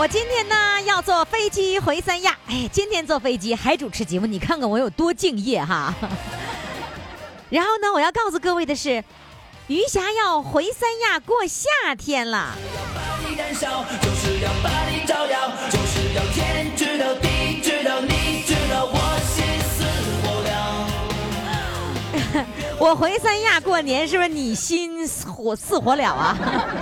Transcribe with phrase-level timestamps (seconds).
[0.00, 5.94] 我今天呢要坐飞机回三亚，哎，今天坐飞机还主持节目，你看看我有多敬业哈。
[7.50, 9.04] 然后呢，我要告诉各位的是，
[9.66, 12.54] 余霞要回三亚过夏天了。
[22.80, 26.34] 我回三亚过年，是不是你心火似火燎啊？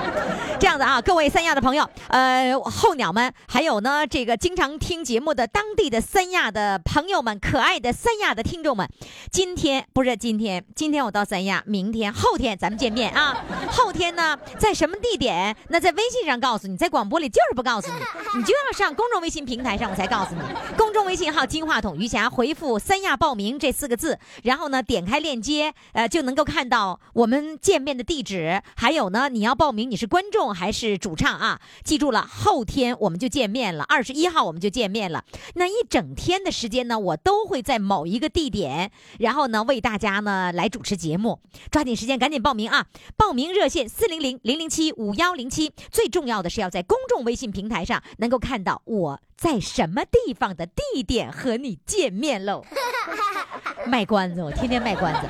[0.61, 8.89] 这样子啊，各位三亚的朋友，呃，候鸟们，还有呢，这个经常听节目的当地的三亚的朋友们，可爱的三亚的听众们，
[9.33, 13.45] 今天不是今天，今天我到三亚，明天、后天咱们见面啊。
[13.71, 15.57] 后天呢，在什么地点？
[15.69, 17.95] 那在微信上告诉你，在广播里就是不告诉你，
[18.39, 20.41] 你就要上公众微信平台上，我才告诉你。
[20.77, 28.63] 公众微信号“金话筒余霞”，回复“三亚报名”这四个字，然后呢，点开链接，呃，就能够看到我们见面的地址。
[28.77, 31.61] 还有呢，你要报名，你是观众还是主唱啊？
[31.85, 35.25] 记住了，后天我们就见面了，二十一号我们就见面了。
[35.55, 41.41] 那一整天的时间呢，我都会在某一个地点，然后呢，为大家呢来主持节目。
[41.71, 42.87] 抓紧时间，赶紧报名啊！
[43.17, 45.73] 报名热线四零零零零七五幺零七。
[45.91, 52.65] 最重要的是要在公众微信平台上能够看到我在什么地方的地点和你见面喽。
[53.87, 55.29] 卖关子，我天天卖关子。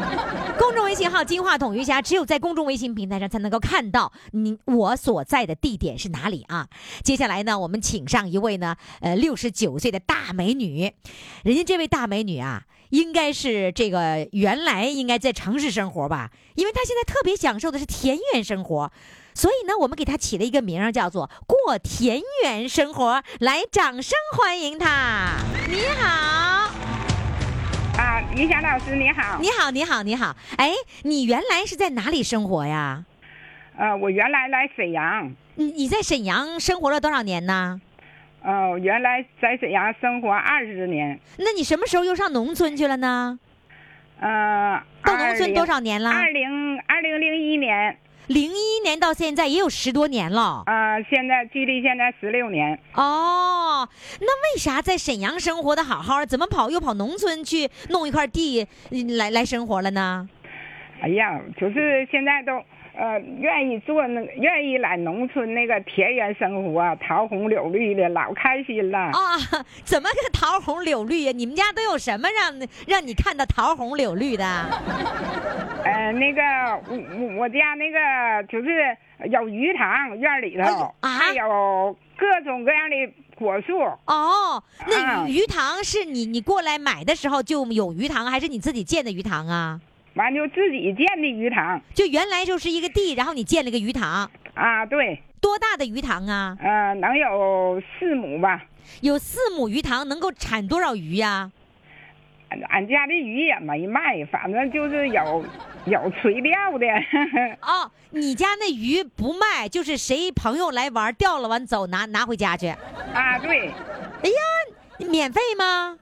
[0.59, 6.67] 公众微信号“金话筒余霞”，只有在公众微信平台上才能够看到你我所在的地点是哪里啊。
[7.05, 10.93] 接下来呢，我们请上一位呢，呃，六十九岁的大美女。
[11.45, 18.91] 人家这位大美女啊，应该是这个原来应该在城市生活吧，因为她现在特别享受的是田园生活。
[19.39, 23.23] 所以呢，我们给他起了一个名儿，叫做“过田园生活”。
[23.39, 25.37] 来，掌声欢迎他！
[25.69, 26.75] 你好。
[27.97, 29.39] 啊，于霞老师你好。
[29.41, 30.37] 你好，你好，你好。
[30.57, 30.73] 哎，
[31.05, 33.05] 你原来是在哪里生活呀？
[33.77, 37.81] 呃，我原来来沈阳，你你在沈阳生活了多少年呢？
[38.43, 41.21] 哦，原来在沈阳生活二十年。
[41.37, 43.39] 那你什么时候又上农村去了呢？
[44.19, 46.11] 呃，到农村多少年了？
[46.11, 47.97] 二零二零零一年。
[48.29, 50.63] 零一年到现在也有十多年了。
[50.67, 52.79] 啊、现在距离现在十六年。
[52.93, 53.89] 哦，
[54.21, 60.29] 那为啥在沈阳生活的好好的，怎么跑又跑农村去弄一块地嗯来来生活了呢？
[61.01, 62.53] 哎呀，就是现在都
[62.99, 68.99] 呃愿意做那个，愿意来农村那个田园生活，桃红柳绿的，老开心了。
[68.99, 69.39] 啊，
[69.85, 71.33] 怎么个桃红柳绿呀？
[71.33, 74.45] 你们家都有什么让让你看到桃红柳绿的？
[75.85, 76.43] 呃，那个
[76.89, 77.99] 我我我家那个
[78.49, 78.69] 就是
[79.31, 82.97] 有鱼塘，院里头、还有各种各样的
[83.37, 83.79] 果树。
[84.07, 89.81] 哦，那鱼塘是你你过来买的时候就有鱼塘，还是你自己建的鱼塘啊？
[90.19, 96.57] 完就自己建的鱼塘就原来就是一个地，然后你建了个鱼塘，啊，对，多大的鱼塘啊？
[96.61, 98.65] 呃，能有四亩吧。
[99.01, 101.53] 有四亩鱼塘，能够产多少鱼呀、
[102.49, 105.45] 俺俺家的鱼也没卖，反正就是有
[105.87, 106.87] 有垂钓的。
[107.63, 112.67] 哦，你家那鱼不卖，就是谁朋友来玩钓了完走拿拿回家去。
[113.15, 115.97] 哎啊，对，哎呀，免费吗？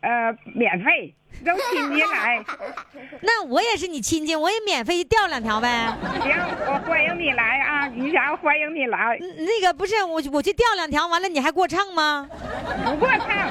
[0.00, 1.12] 呃，免费，
[1.44, 2.44] 都亲戚来。
[3.22, 5.92] 那我也是你亲戚，我也免费钓两条呗。
[6.22, 9.18] 行，我欢迎你来啊，于霞，欢迎你来。
[9.20, 12.28] 嗯那个不是我，我去钓两条，完了你还过秤吗？
[12.84, 13.48] 不过唱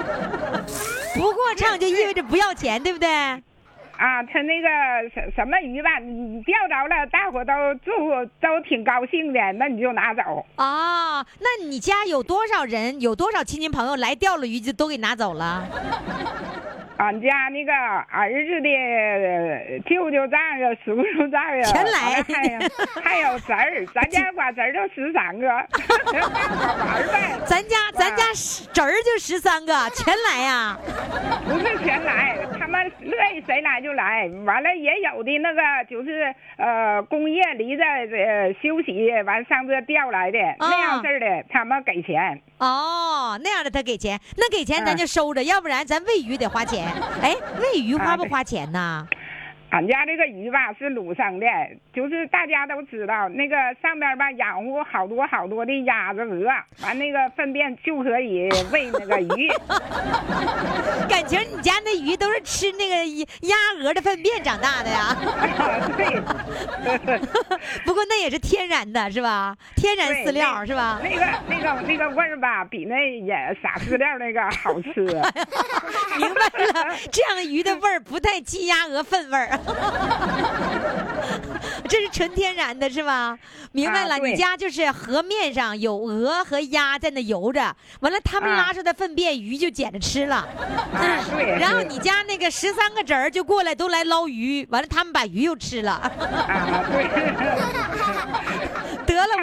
[1.16, 3.08] 不过秤就意味着不要钱，对不对？
[3.10, 4.70] 啊，他那个
[5.12, 7.52] 什什么鱼吧，你你钓着了，大伙都
[7.84, 7.92] 祝
[8.40, 10.46] 都挺高兴的，那你就拿走。
[10.56, 13.02] 啊，那你家有多少人？
[13.02, 15.68] 有多少亲戚朋友来钓了鱼就都给拿走了？
[16.98, 22.60] 俺家那个儿子的呃舅舅丈啊、叔叔丈啊，全来还有
[23.04, 27.38] 还有 侄儿，咱家管侄儿就十三个，玩儿呗。
[27.46, 28.24] 咱家咱家
[28.74, 30.78] 侄儿就十三个，全来呀、
[31.46, 34.28] 不是全来，他们乐意谁来就来。
[34.46, 42.42] 完了也有的那个就是呃工业离着呃休息，完上这调来的、那样式儿的，他们给钱。
[42.60, 46.92] 哦，那样的他给钱，那给钱咱就收着，要不然咱喂鱼得花钱。
[47.22, 49.06] 哎，喂鱼花不花钱呐？
[49.78, 51.46] 俺家这个鱼吧是卤生的，
[51.94, 56.48] 就是大家都知道那个上边吧养活好多好多的鸭子鹅，
[56.82, 59.48] 完那个粪便就可以喂那个鱼。
[61.08, 63.06] 感情你家那鱼都是吃那个
[63.42, 65.16] 鸭鹅的粪便长大的呀？
[65.96, 67.20] 对，
[67.86, 69.56] 不过那也是天然的，是吧？
[69.76, 71.00] 天然饲料是吧？
[71.04, 75.04] 那个那个那个味儿吧，比那也撒饲料那个好吃。
[76.18, 79.60] 明白了，这样鱼的味儿不带鸡鸭鹅粪味儿，
[81.90, 83.38] 这是纯天然的，是吧？
[83.72, 90.36] 明白了，啊你家就是河面上有鹅和鸭在那游着，完了他们啊拉出的粪便，鱼就捡着吃了。
[90.36, 90.48] 啊，
[91.32, 91.58] 对。
[91.60, 95.94] 然后你家那个十三个侄儿就过来都来捞鱼，完了他们把鱼又吃了。
[96.12, 96.12] 啊，
[96.92, 97.08] 对。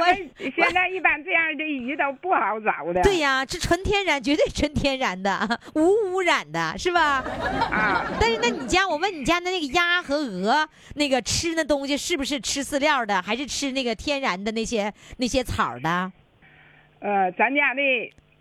[0.01, 3.03] 我现在一般这样的鱼都不好找的。
[3.03, 7.25] 对呀，这纯天然，绝对纯天然的， 无污染的，是吧？
[7.71, 16.13] 啊，但是那你家，我问你家的那个鸭和鹅，那个吃那东西是不是吃饲料的，还是吃那个天然的那些那些草的？
[17.01, 17.83] 呃，咱家的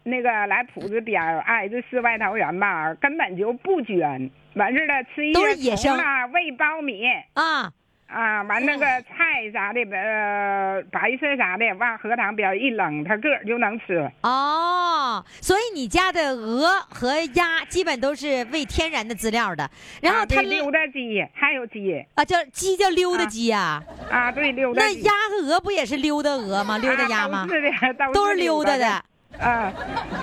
[0.04, 7.04] 那个来铺子边儿挨着世外桃源吧，根本就不捐，完事儿了吃一都是野生虫啊，喂苞米
[7.34, 7.72] 啊，
[8.14, 14.08] 啊，完那个菜啥的，呃，白菜啥的，往荷塘边儿一扔，它个儿就能吃。
[14.22, 19.68] 哦，所以你家的鹅和鸭基本都是喂天然的饲料的，
[20.00, 23.82] 然后啊它对溜达鸡还有鸡啊叫鸡叫溜达鸡呀、
[24.12, 24.84] 啊，对溜达。
[24.84, 26.78] 那鸭和鹅不也是溜达鹅吗？
[26.78, 29.04] 溜达鸭吗是的，都都是溜达的。
[29.38, 29.44] 的。
[29.46, 29.74] 啊，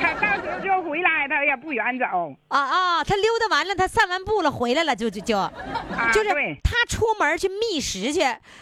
[0.00, 2.34] 他到时候就回来，他也不远走。
[2.48, 3.04] 啊啊！
[3.04, 5.52] 他溜达完了，他散完步了，回来了就就就，啊，
[6.12, 6.30] 就是
[6.62, 8.20] 他出门去觅食去，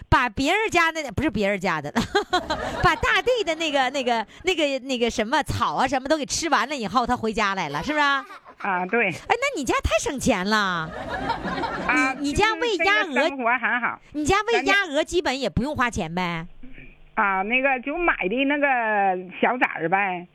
[0.09, 1.93] 把别人家的不是别人家的，
[2.83, 8.05] 把大地的那个那个那个那个什么草啊什么都给吃完了以后，他回家来了，是不是？
[8.59, 9.09] 哎，啊，对。
[9.11, 10.91] 哎那你家太省钱了，
[11.87, 16.47] 啊，你家喂鸭鹅生活很好你家喂鸭鹅基本也不用花钱呗。
[17.15, 18.67] 啊，那个就买的那个
[19.41, 20.27] 小崽儿呗。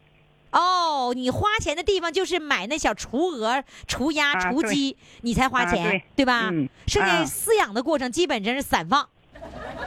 [0.54, 6.50] 哦，你花钱的地方就是买那小雏鹅、雏鸭、雏鸡，你才花啊钱，对吧？
[6.52, 9.10] 嗯剩下啊饲养的过程基本上是散放。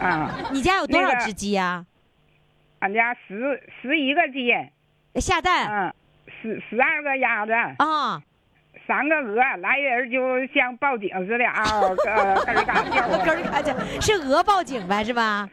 [0.01, 1.87] 啊，你家有多少只鸡呀、
[2.81, 4.51] 俺家十十一个鸡，
[5.21, 5.95] 下蛋嗯，
[6.43, 8.21] 十十二个鸭子，啊？
[8.87, 13.25] 三个鹅，来人就像报警似的啊，咯，咯儿嘎叫咯啊。
[13.27, 15.49] 儿嘎叫，是鹅报警呗，是吧？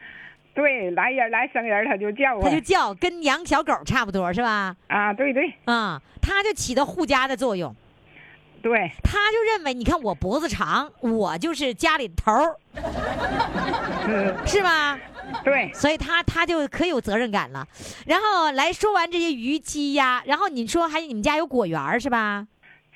[0.54, 2.60] 对，来人来生人，他就叫啊它就。
[2.60, 4.74] 叫，跟养小狗差不多，是吧？
[4.86, 7.74] 啊，对对啊、它就起到护家的作用。
[8.62, 12.56] 对，他就认为，你看我脖子长，我就是家里的头儿，
[14.08, 14.98] 嗯，是吧？
[15.44, 15.70] 对。
[15.74, 17.66] 所以他他就可有责任感了。
[18.06, 22.46] 然后来说完这些鱼鸡鸭，然后你说还你们家有果园是吧？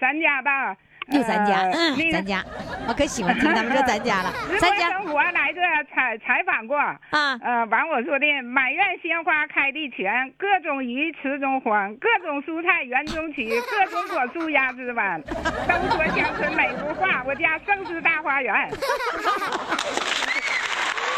[0.00, 0.74] 咱家吧，
[1.10, 2.44] 又咱家，呃嗯，咱家，
[2.86, 5.60] 我可喜欢听咱们说咱家了， 咱家生活来这
[5.94, 6.98] 采采访过，啊，
[7.42, 18.54] 呃，完我说的满院鲜花开的全，各种鱼池中欢，各种蔬菜园中取，各种果树压枝弯，都说乡村美如画，我家盛世大花园。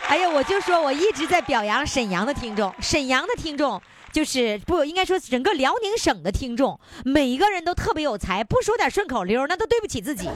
[0.09, 3.81] 哎呀，我就说我一直在表扬沈阳的听众，沈阳的听众。
[4.13, 10.29] 就是不应该说整个辽宁省的听众，每一个人都特别有才，不说点顺口溜，那都对不起自己。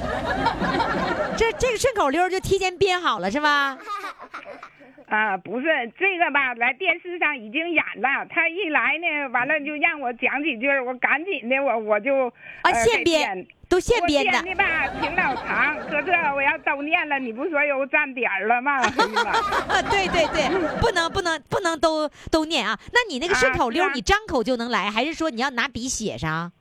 [1.36, 3.76] 这这个顺口溜就提前编好了是吧？
[5.06, 5.66] 啊，不是
[5.98, 12.28] 这个吧，来电视上已经演了，他一来呢，完了就让我讲几句，我赶紧的，我我就
[12.62, 14.40] 啊，现编都现我编的。
[14.40, 18.76] 的吧，挺老长，可这我要都念了，你不说又站点了吗？
[19.66, 20.48] 啊，对对对，
[20.80, 22.78] 不能不能不能都都念啊。
[22.92, 26.52] 那你那个顺口溜，你张口就能来，还是说你要拿笔写上？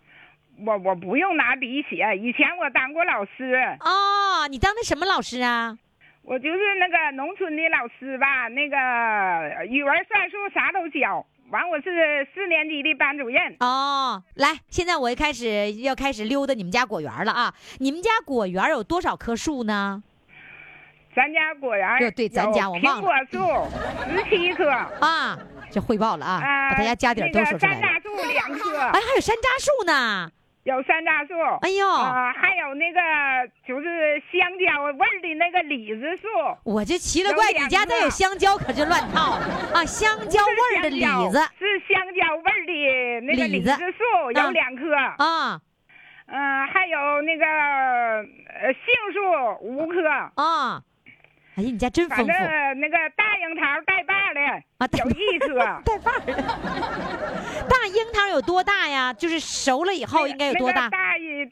[0.66, 5.78] 我我不用拿笔写，以前我当过老师，哦，你当的什么老师啊？
[6.24, 11.24] 我就是那个农村的老师吧，那个语文、算术啥都教。
[11.54, 13.56] 完，我是四年级的班主任。
[13.60, 17.54] 哦，来，现在我一开始要开始溜达你们家果园了啊！
[17.78, 20.02] 你们家果园有多少棵树呢？
[21.16, 23.38] 咱家果园哟对咱家我忘了苹果树
[24.10, 24.68] 十七棵，
[25.00, 25.38] 啊，
[25.70, 27.82] 这汇报了啊，呃，把大家家底儿都说出来了。
[27.82, 30.32] 山楂树两 棵，哎，还有山楂树呢！
[30.64, 31.34] 有山楂树。
[31.62, 33.00] 哎呦，啊，还有那个
[33.68, 36.28] 就是香蕉味儿的那个李子树，
[36.64, 39.46] 我就奇了怪，你家再有香蕉可就乱套了。
[39.74, 39.86] 啊！
[39.86, 41.40] 香蕉味儿的李子。
[41.60, 44.52] 是香蕉味儿的那个李子树有啊。
[44.52, 45.60] 两棵，啊。
[46.26, 49.20] 嗯，还有那个呃杏树
[49.60, 50.82] 五棵，啊！
[51.56, 54.40] 哎呀，你家真丰反正那个大樱桃带把儿的
[54.78, 54.88] 啊！
[54.88, 56.34] 带有一棵，带把儿的。
[57.70, 59.14] 大樱桃有多大呀？
[59.14, 60.92] 就是熟了以后应该有多大那个？
[60.92, 60.98] 大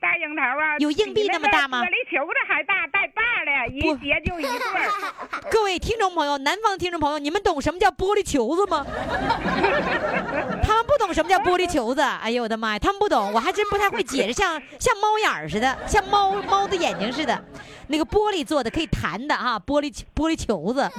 [0.09, 4.89] 大樱桃啊，有硬币那么大吗玻璃球子还大，带把儿的，一玻，结就一对儿。
[5.51, 8.85] 各位听众朋友，南方听众朋友，你们懂什么叫玻璃球子吗？
[10.63, 12.01] 他们不懂什么叫玻璃球子。
[12.01, 17.43] 哎呦我的妈呀，他们不懂，我还真不太会解释，像像猫眼儿似的，像猫猫的眼睛似的，
[17.87, 20.89] 那个玻璃做的可以弹的哈，玻璃玻璃球子，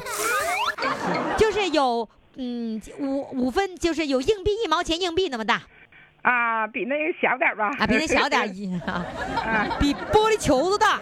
[1.39, 5.63] 就是有嗯五五分，就是有硬币一毛钱硬币那么大
[6.23, 7.71] 啊，比那个小点儿吧。
[7.79, 9.05] 啊，比那小点儿一 啊。
[9.45, 11.01] 啊，比玻璃球子大。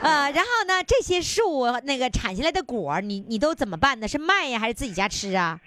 [0.00, 4.06] 呃，然后呢，这些树那个产下来的果，你你都怎么办呢？
[4.06, 5.58] 是卖呀，还是自己家吃啊？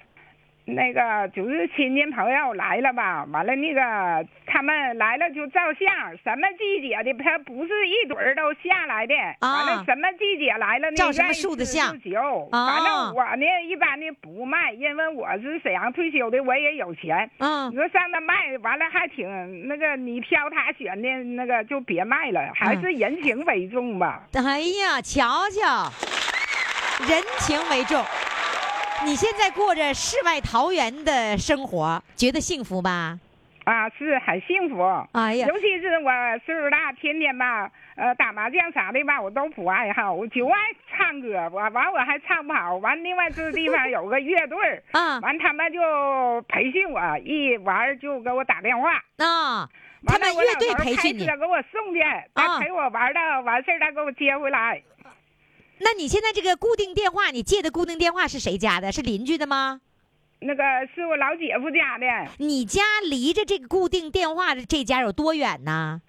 [0.65, 9.13] 那个就是亲戚朋友来了吧，完了那个他们来了就照相，什么季节的，他不是一堆儿都下来的。
[9.39, 10.97] 啊完了什么季节来了呢？
[10.97, 17.29] 照什么树的相反正我呢一般的不卖，因为我是沈阳退休的，我也有钱。
[17.37, 24.23] 嗯你说上那卖完了还挺那个，你挑他选的那个就别卖了，还是人情为重吧。
[24.33, 25.91] 哎呀，瞧瞧，
[27.07, 28.03] 人情为重。
[29.03, 33.19] 你现在过着世外桃源的生活，觉得幸福吧？
[33.65, 34.81] 啊，是很幸福。
[35.11, 36.11] 哎呀尤其是我
[36.45, 40.55] 岁数大，天天吧，呃，打麻将啥的吧，我都不爱好，我就爱
[40.89, 41.27] 唱歌。
[41.51, 45.79] 我完我还唱不好，完另外这地方有个乐队儿 啊完他们就
[46.47, 48.93] 培训我，一玩儿就给我打电话。
[49.17, 49.67] 啊，
[50.05, 52.01] 他完了们乐队我老头儿培训你开车，给我送去，
[52.33, 54.81] 他陪我玩到完事儿，再给我接回来。
[55.79, 58.91] 那你现在这个固定电话，你借的固定电话是谁家的？
[58.91, 59.81] 是邻居的吗？
[60.39, 60.63] 那个
[60.93, 62.05] 是我老姐夫家的，
[62.37, 66.01] 你家离着这个固定电话的这家有多远呢？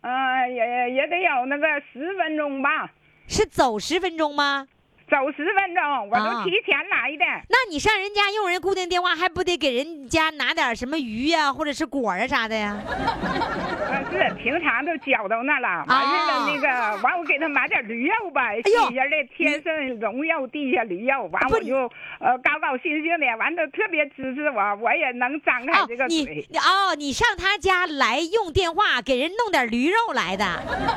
[0.00, 2.90] 呃，也也得有那个十分钟吧，
[3.26, 4.68] 是走十分钟吗？
[5.10, 7.24] 走十分钟，我啊都提前来的。
[7.48, 12.76] 那你上人家用人固定电话，还不得给人家拿点什么鱼呀、或者是果啊啥的呀？
[12.86, 21.74] 啊，是平常都搅到那了，完事了那个，完我给他买点驴肉吧，哎呦新鲜的天上荣耀地下驴肉，完我就
[22.20, 26.46] 呃高高兴兴的，完都特别支持我，我也能张开这个你嘴。
[26.50, 30.44] 你哦，你上他家来用电话给人弄点驴肉来的，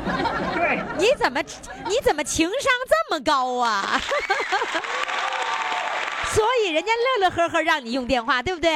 [0.55, 1.41] 对，你怎么
[1.87, 2.57] 你怎么情商
[2.89, 4.00] 这么高啊？
[6.33, 8.69] 所以人家乐乐呵呵让你用电话，对不对？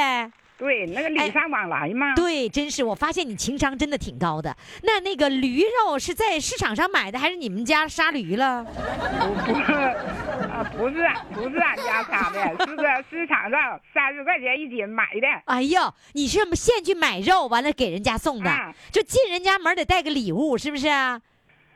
[0.57, 2.15] 对，那个礼尚往来嘛。
[2.15, 4.55] 对，真是，我发现你情商真的挺高的。
[4.83, 8.63] 那那个驴肉是在市场上买的，还是你们家杀驴了？
[8.63, 10.95] 不是，啊不是
[11.33, 15.27] 不是俺家杀的， 是在市场上三十块钱一斤买的。
[15.45, 21.19] 哎呀，你是现去买肉，完了给人家送的，啊就进人家门得带个礼物，是不是啊？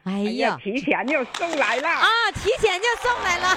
[0.06, 1.90] 哎哎呀呀，，提前就送来了。
[1.90, 3.48] 啊，提前就送来了。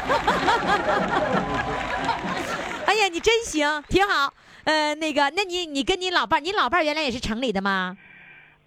[2.87, 4.32] 哎呀，你真行，挺好。
[4.64, 7.96] 呃，那个，那你你跟你老伴儿，你老伴儿原来也是城里的吗？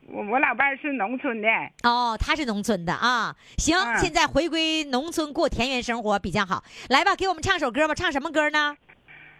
[0.07, 1.47] 我我老伴儿是农村的，
[1.83, 3.35] 哦，他是农村的啊。
[3.57, 6.63] 行，嗯现在回归农村过田园生活比较好。
[6.89, 8.77] 来吧，给我们唱首歌吧，唱什么歌呢？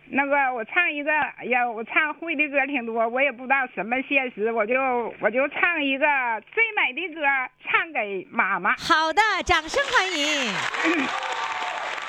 [0.10, 4.80] 那个我唱一个，哎呀，我唱会的歌挺多，我也不知道什么现实，我就
[5.20, 6.06] 我就唱一个
[6.54, 7.22] 最美的歌，
[7.64, 8.76] 唱给妈妈。
[8.78, 10.54] 好的，掌声欢迎。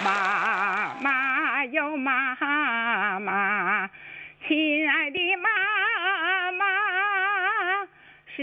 [0.05, 2.37] 妈妈哟妈
[3.19, 3.88] 妈，
[4.47, 6.67] 亲爱的妈妈，
[8.37, 8.43] 是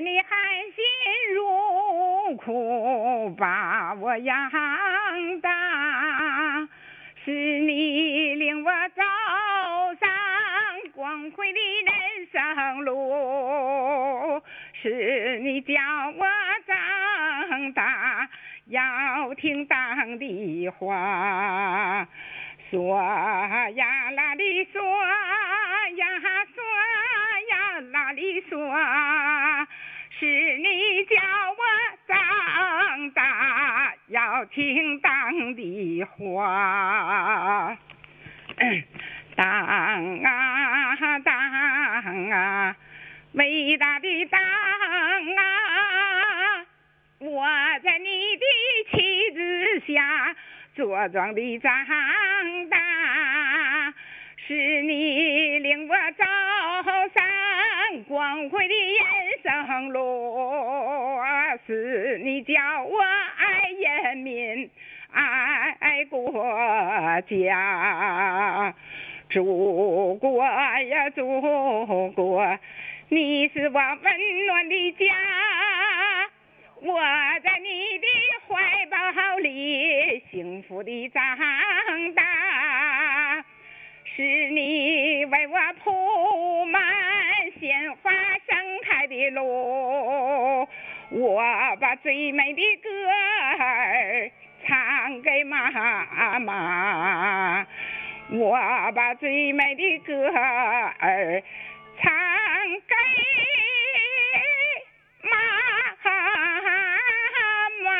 [0.00, 0.30] 你含
[0.74, 0.82] 辛
[1.34, 4.50] 茹苦把我养
[5.42, 6.15] 大，
[7.26, 9.02] 是你领我走
[9.98, 10.08] 上
[10.94, 11.92] 光辉的人
[12.30, 14.40] 生路，
[14.80, 15.74] 是你教
[16.16, 16.24] 我
[16.64, 18.28] 长大
[18.66, 22.06] 要听党的话。
[22.70, 26.06] 说呀啦哩说呀
[26.54, 26.62] 说
[27.50, 28.72] 呀啦哩说，
[30.20, 31.16] 是你教
[31.50, 37.76] 我长大要听党的话。
[39.34, 39.46] 党
[40.22, 41.34] 啊党
[42.30, 42.74] 啊，
[43.32, 45.42] 伟大的党啊！
[47.18, 47.44] 我
[47.82, 48.44] 在你的
[48.90, 50.34] 旗帜下
[50.74, 51.86] 茁壮的长
[52.70, 53.92] 大，
[54.46, 56.24] 是你领我走
[57.14, 57.26] 上
[58.04, 59.04] 光辉的人
[59.42, 61.18] 生路，
[61.66, 64.70] 是你教我爱人民、
[65.10, 66.30] 爱国
[67.28, 68.74] 家。
[69.28, 71.40] 祖国呀，祖
[72.14, 72.58] 国，
[73.08, 75.06] 你是我温暖的家。
[76.82, 77.00] 我
[77.42, 78.06] 在你的
[78.46, 81.36] 怀抱里幸福的长
[82.14, 83.44] 大，
[84.04, 86.84] 是你为我铺满
[87.60, 88.10] 鲜花
[88.48, 90.68] 盛开的路，
[91.10, 91.42] 我
[91.80, 92.88] 把最美的歌
[93.58, 94.30] 儿
[94.66, 95.70] 唱给妈
[96.40, 97.66] 妈，
[98.30, 98.58] 我
[98.94, 101.42] 把最美的歌儿
[102.02, 102.12] 唱
[102.86, 102.94] 给
[105.22, 105.30] 妈
[107.80, 107.90] 妈。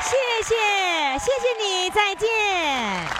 [0.00, 0.54] 谢谢，
[1.18, 3.19] 谢谢你，再见。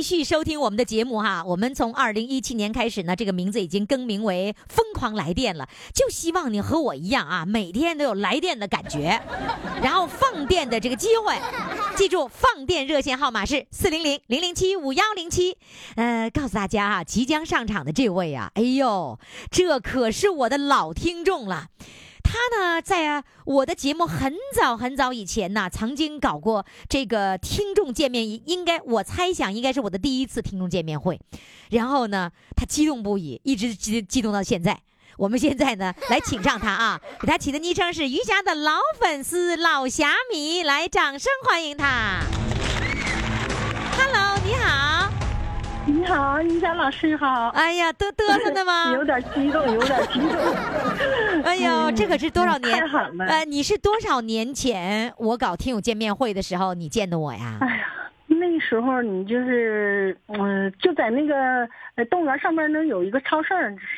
[0.00, 1.44] 继续收听我们的节目哈。
[1.44, 5.68] 我们从二零一七年开始呢，这个名字已经更名为“疯狂来电”了。
[5.92, 9.20] 就希望你和我一样啊，每天都有来电的感觉，
[9.82, 11.36] 然后放电的这个机会。
[11.96, 15.58] 记住，放电热线号码是四零零零零七五幺零七。
[15.96, 19.18] 呃，告诉大家啊，即将上场的这位啊，哎呦，
[19.50, 21.66] 这可是我的老听众了。
[22.40, 31.20] 他呢，在我的节目很早很早以前呢，曾经搞过这个听众见面，应该我猜想应该是我的第一次听众见面会。
[31.70, 34.80] 然后呢，他激动不已，一直激激动到现在。
[35.18, 42.20] 我们现在呢，来请上他啊，给他起的昵称是余霞的老粉丝、老侠迷，来掌声欢迎他。
[43.98, 44.39] Hello，
[45.86, 47.48] 你好，于霞老师好。
[47.48, 48.92] 哎呀，嘚嘚瑟的吗？
[48.94, 50.38] 有点激动，有点激动。
[51.44, 52.78] 哎呦，这可是多少年？
[52.78, 53.24] 太好了。
[53.26, 57.58] 呃，你是多少年前我搞听友见面会的时候你见的我呀？
[57.60, 57.84] 哎呀，
[58.28, 61.34] 那时候你就是，嗯、就在那个
[61.96, 63.48] 呃动物园上面那有一个超市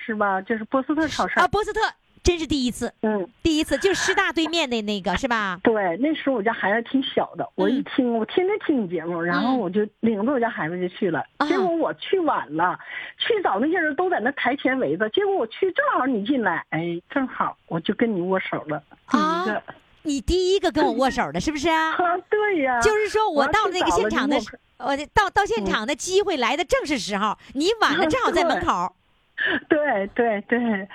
[0.07, 0.41] 是吧？
[0.43, 1.39] 就是波斯特超市。
[1.41, 1.81] 啊，波斯特
[2.23, 5.59] 真是第一次，嗯，第一次就师大对面的那个是吧？
[5.63, 11.25] 对，那时候我家孩子挺小的，我一听，我天天听你节目，然后我就领着我家孩子就去了。
[11.39, 12.79] 啊结果我去晚了，
[13.19, 19.57] 去早那些人都在那台前围着，结果我去正好你进来，哎，正好我就跟你握手了，第一个。
[19.57, 19.63] 啊
[20.05, 21.91] 你第一个跟我握手的是不是啊？
[21.95, 24.37] 啊，对呀，就是说我到那个现场的
[24.79, 28.97] 我到到现场的机会来的正是时候，你晚了正好在门口。
[29.69, 30.89] 对对对，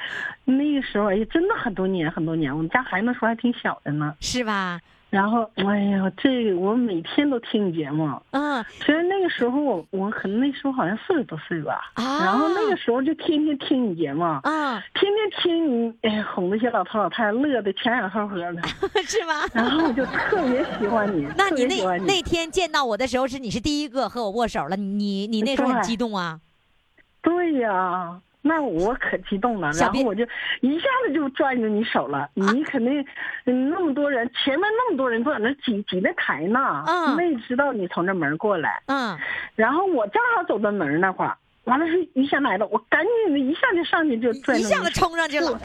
[0.45, 4.13] 那个时候也，真的很多年很多年，我们家孩子那时候还挺小的呢。
[4.19, 4.79] 是吧？
[5.09, 8.09] 然后，哎呀，这个我每天都听你节目。
[8.31, 18.61] 嗯，其实那个时候我我可能那时候好像四十多岁吧，啊然后那个时候就天天听你节目，啊，天天听你，哎，哄那些老头老太太乐的前仰后合的，
[19.07, 19.47] 是吗？
[19.53, 26.41] 然后我就特别喜欢你， 那你那那天见到我的时候，是你是第一个和我握手了，你你那时候很激动啊？
[27.21, 30.23] 对呀，那我可激动了，然后我就
[30.61, 32.29] 一下子就拽着你手了。
[32.33, 33.05] 你肯定，
[33.45, 38.81] 嗯，那么多人，前面那么多人都在那挤挤那台呢，嗯没知道你从这门过来。
[38.87, 39.17] 嗯，
[39.55, 44.89] 然后我正好走到门那块儿，完了是于霞来了，我赶紧的一下就上去就攥一下子。
[44.91, 45.59] 冲上去了。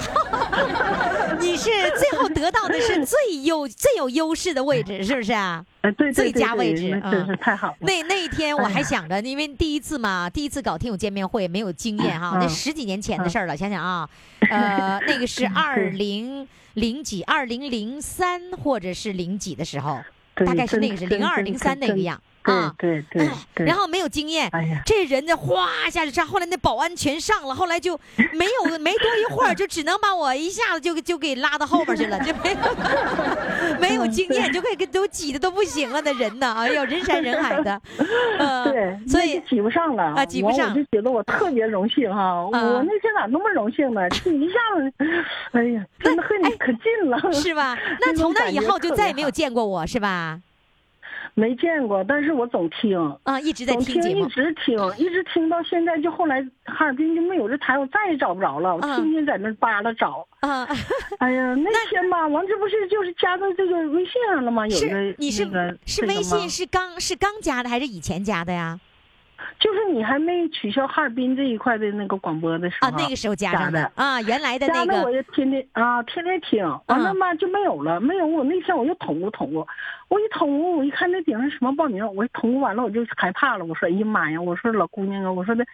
[1.40, 5.64] 你是最后得到的是最优最有优势的位置，是不是啊？
[5.82, 7.76] 呃，对对最佳位置那真是嗯太好了。
[7.80, 13.56] 那那一天我还想着，因为第一次嘛，第一次搞听友见面会没有经验哈，嗯那十几年前的事儿了。
[13.56, 14.08] 想想啊，
[14.50, 20.00] 呃，那个是二零零几、二零零三或者是零几的时候，
[20.44, 22.74] 大概是那个是真零二零三那个样啊。
[22.78, 23.66] 对对 对。
[23.66, 27.98] 然后没有经验，哎呀这人家哗一下就上，后来那保安全上了，后来就
[28.33, 37.81] 没有 没多一会儿，就只能把我一下子就就给拉到后边去了， 就没有没有经验， 就可以给都挤的都不行了的人呢，哎呦，人山人海的，
[38.38, 44.09] 呃，对，所以挤不上了啊挤不上就觉得我特别荣幸哈，我那天咋那么荣幸呢？
[44.11, 44.92] 这一下子，
[45.52, 47.76] 哎呀，真的和你可近了，是吧？
[48.00, 50.40] 那从那以后就再也没有见过我，是吧？
[51.35, 52.99] 没见过，但是我总听。
[53.23, 58.77] 啊，一直在总听，一听节目，直听，一直听到现在，就后来哈尔滨就没有这台，我再也找不着了。
[58.77, 60.27] 我啊天天在那扒拉找。
[60.40, 60.66] 啊，
[61.18, 64.66] 哎呀， 那天吧，完这不是就是加到这个微信上了吗？
[64.68, 68.79] 有一个是你是那个是微信是刚是刚加的还是以前加的呀？
[69.61, 73.92] 就是你还没取消哈尔滨这一块的那个广播的时候啊，那个时候加上加的。
[73.94, 75.02] 啊，原来的那个。
[75.02, 79.66] 我就天天啊，天天听，完了嘛就没有了，没有我那天我又捅咕捅咕，
[80.09, 85.64] 我一捅咕，我一看那顶上什么报名，我一捅咕完了我就害怕了，我说哎呀妈呀，我说老姑娘啊，我说的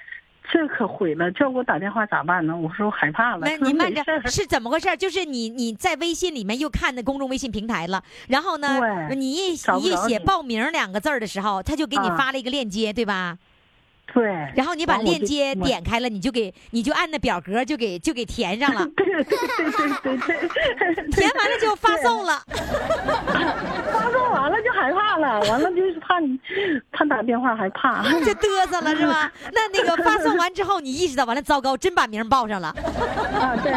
[0.50, 2.56] 这可毁了，叫我打电话咋办呢？
[2.56, 4.96] 我说我害怕了，说那你慢着是怎么回事？
[4.96, 9.88] 就是你你在微信里面又看那公众微信平台了，然后呢，你一你。
[9.88, 12.16] 一写报名两个字儿的时候，他就给你啊。
[12.16, 13.38] 发了一个链接，对吧？
[14.12, 14.24] 对。
[14.56, 19.34] 然后你把链接点开了，你就给你就按那表格就给就给填上了，对对对
[20.02, 22.42] 对对对， 填完了就发送了。
[23.92, 26.38] 发送完了就害怕了， 完了就是怕你
[26.92, 28.02] 怕打电话害怕。
[28.20, 29.32] 就嘚瑟了是吧？
[29.52, 32.68] 那那个发送完之后，你意识到完了，糟糕，真把名报上了。
[32.68, 33.72] 啊，对，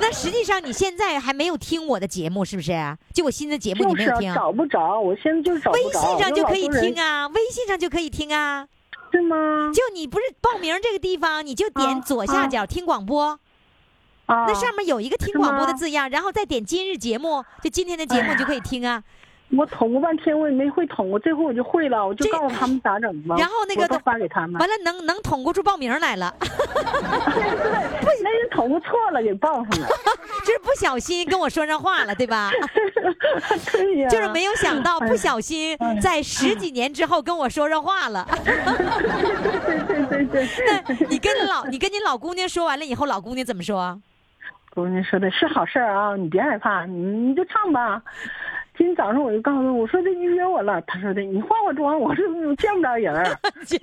[0.00, 2.72] 那实际上你现在还没有听我的节目，是不是？
[3.14, 4.34] 就我新的节目你就是啊没有听？
[4.34, 5.82] 找不着，我现在就是找不微。
[5.92, 8.66] 信上就可以听啊，啊，微信上就可以听啊。
[9.12, 9.70] 是吗？
[9.72, 13.38] 就你不是报名这个地方，你就点啊左下角听广播，
[14.26, 19.04] 啊，那上面有一个听广播的字样，然后再点今日节目，就今天的节目你就可以听啊。
[19.56, 23.36] 我捅过半天，我也没会捅过，这回我就会了，我就告诉他们咋整吧。
[23.38, 24.58] 然后那个都发给他们。
[24.60, 26.48] 完了能能捅咕出报名来了，对，
[28.24, 29.88] 那人捅过错了，给报上了。
[30.44, 32.50] 就是不小心跟我说上话了，对吧？
[33.72, 38.26] 对呀，就是没有想到哎不小心在十几年之后跟我说上话了。
[38.44, 40.48] 对对对对。
[40.66, 44.00] 那你跟老你跟你老姑娘说完了以后，老姑娘怎么说？
[44.74, 48.02] 姑娘说的是好事儿啊，你别害怕，你你就唱吧。
[48.82, 53.24] 今天早上我就告诉他，我说他预约我了，他说的你化化妆，我说我见不着人儿。
[53.68, 53.78] 对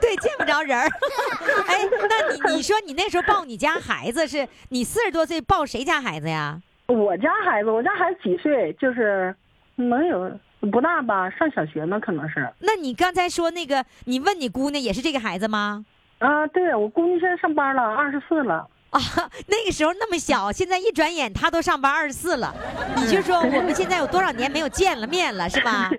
[0.00, 0.84] 对，见不着人儿。
[1.68, 6.60] 哎，那你你说你那时候抱你家孩子是你四十多岁抱谁家孩子呀？
[6.88, 8.72] 我家孩子，我家孩子几岁？
[8.72, 9.32] 就是
[9.76, 10.28] 能有
[10.72, 12.52] 不大吧，上小学呢，可能是。
[12.58, 15.86] 那你刚才说那个，你问你姑娘也是这个孩子吗？
[16.18, 18.66] 啊，对我姑娘现在上班了，二十四了。
[18.92, 19.00] 啊，
[19.48, 22.54] 那个时候那么小，现在一转眼他都上班二十四了，
[22.96, 25.90] 你就说我们现在有多少年没有见了面了，是吧？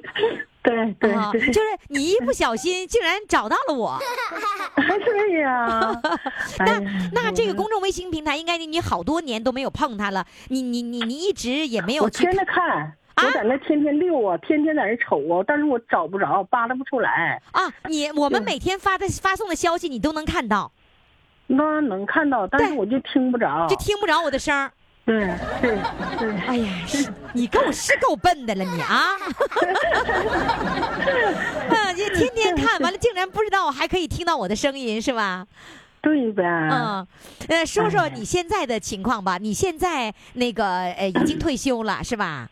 [0.64, 1.12] 对对
[1.52, 4.00] 就是你一不小心竟然找到了我，
[5.04, 5.92] 对呀。
[6.60, 17.42] 哎那呀那这个公众微信平台应该你好多年都没有碰它了，你你你你一直也没有去我天天看，我在那天天溜啊，天天在那瞅啊，但是我找不着，扒拉不出来。
[17.52, 20.72] 啊，你我们每天发的发送的消息你都能看到，
[21.48, 23.68] 那能看到，但是我就听不着。
[23.68, 24.72] 就听不着我的声儿。
[25.06, 25.28] 对
[25.62, 25.78] 对
[26.18, 29.04] 对，哎呀，是你够是够笨的了你啊！
[31.70, 35.46] 啊， 你天天看完了，竟然不知道我还可以听到我的声音是吧？
[36.02, 36.44] 对呗。
[36.46, 37.06] 嗯，
[37.50, 39.38] 呃，说说哎你现在的情况吧。
[39.38, 42.50] 你现在那个呃已经退休了是吧？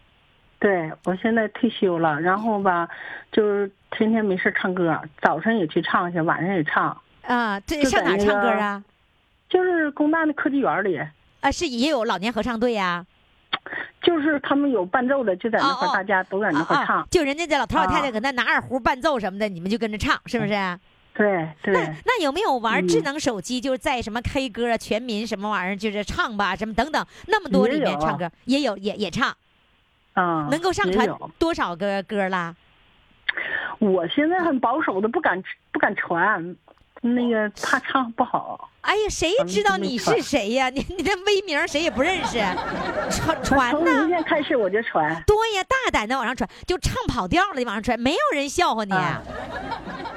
[0.60, 2.86] 对我现在退休了，然后吧，
[3.32, 8.84] 就是天天没事唱歌，早上也去唱去，晚上也唱，啊，这上哪唱歌啊？
[9.50, 10.98] 就是工大的科技园里，
[11.42, 13.06] 啊，是也有老年合唱队呀、
[14.02, 16.64] 就是他们有伴奏的，就在那块儿，大家都在那啊。
[16.64, 16.98] 块儿唱。
[17.00, 20.80] 啊，就人家这老头老太太啊搁那拿二胡伴奏什么的，你们就跟着唱，是不是？
[21.14, 29.36] 对对那，那有没有玩嗯智能手机，就是在什么 K 歌啊、全民什么玩意儿，就是唱吧什么等等，那么多里面唱歌也有也也唱，
[30.14, 31.06] 啊，能够上传
[31.38, 32.56] 多少个歌啦？
[33.80, 36.56] 我现在很保守的，不敢不敢传，
[37.02, 38.70] 那个怕唱不好。
[38.82, 40.70] 哎呀，谁知道你是谁呀？
[40.70, 42.40] 你你这微名谁也不认识，
[43.10, 44.10] 传传从呢明？
[44.10, 45.22] 天开始我就传。
[45.26, 49.22] 对呀，大胆的往上传，就唱跑调了就往上传，没有人笑话你，啊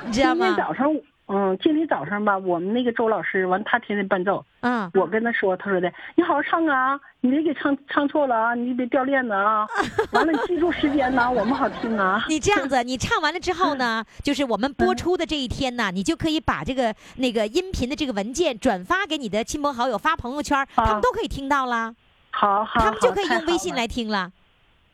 [0.06, 0.54] 你知道今天吗？
[0.56, 0.86] 早上，
[1.26, 9.66] 嗯，今天早上吧，我们那个周老师完，他天天伴奏，嗯，我跟他说，他说的，你好好唱啊，你别给唱唱错了啊，你别掉链子啊，
[10.12, 12.22] 完了你记住时间呐，我们好听啊。
[12.28, 21.94] 你这样子，你唱完了之后呢，就是我们嗯播出的这一天呢，你就可以把这个那个音频的这个文件转发给你的亲朋好友，发朋友圈，他们都可以听到了，
[22.32, 24.30] 好好，他们就可以用微信来听了。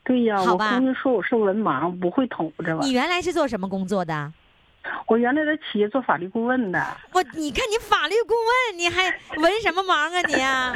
[0.05, 3.01] 对呀，我好吧姑娘说我是文盲，不会捅这玩你意儿。
[3.01, 4.31] 原来是做什么工作的？
[5.07, 9.05] 我原来在企业做法律顾问的，我你看你法律顾问，你还
[9.37, 10.73] 文什么盲啊你啊？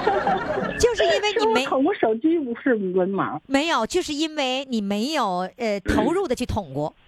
[0.78, 3.38] 就是因为你没我捅过手机，不是文盲。
[3.46, 6.92] 没有，就是因为你没有呃投入的去捅过，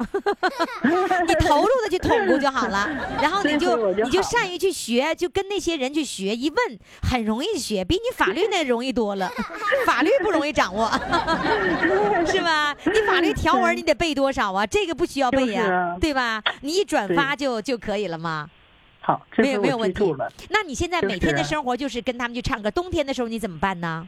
[1.27, 2.89] 你投入的去捅过就好了，
[3.21, 6.59] 然后你就你就善于去学，就跟那些人去学，一问
[7.03, 9.31] 很容易学，比你法律那容易多了，
[9.87, 10.91] 法律不容易掌握，
[12.27, 12.75] 是吧？
[12.87, 14.67] 你法律条文你得背多少啊？
[14.67, 16.22] 这个不需要背就是呀、啊对吧？
[16.61, 18.49] 你一转发就就可以了吗？
[19.01, 20.15] 好，这没有没有问题。
[20.51, 24.07] 那你现在每天的啊生活就是跟他们去唱歌，冬天的时候你怎么办呢？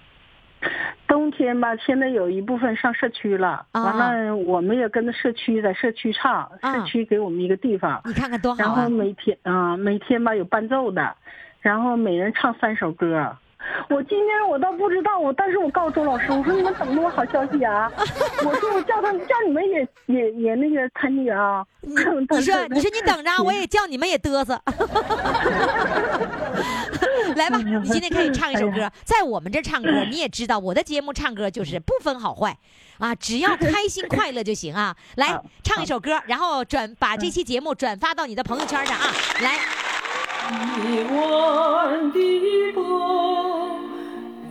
[1.07, 8.65] 冬天吧，现在有一部分上社区了，啊完了我们也跟着社区在社区唱，啊社区给我们一个地方，你看看多好啊！
[8.65, 11.15] 然后每天啊、每天吧有伴奏的，
[11.61, 13.37] 然后每人唱三首歌。
[13.89, 17.91] 我今天我倒不知道，我但是我告诉周老师，我说你们等着我好消息啊！
[18.45, 21.65] 我说我叫他们叫你们也也也那个参与啊！
[21.81, 24.61] 你你说你说你等着啊，我也叫你们也嘚瑟。
[27.37, 32.57] 来吧，你今天可以唱一首歌，在我们这唱歌，你也知道，我的节目唱歌就是不分好坏
[32.99, 34.95] 啊，只要开心 快乐就行啊。
[35.17, 39.07] 来唱一首歌，然后转把这期节目转发到你的朋友圈上啊。
[39.43, 39.59] 来，
[40.51, 42.19] 一弯的
[42.75, 42.83] 波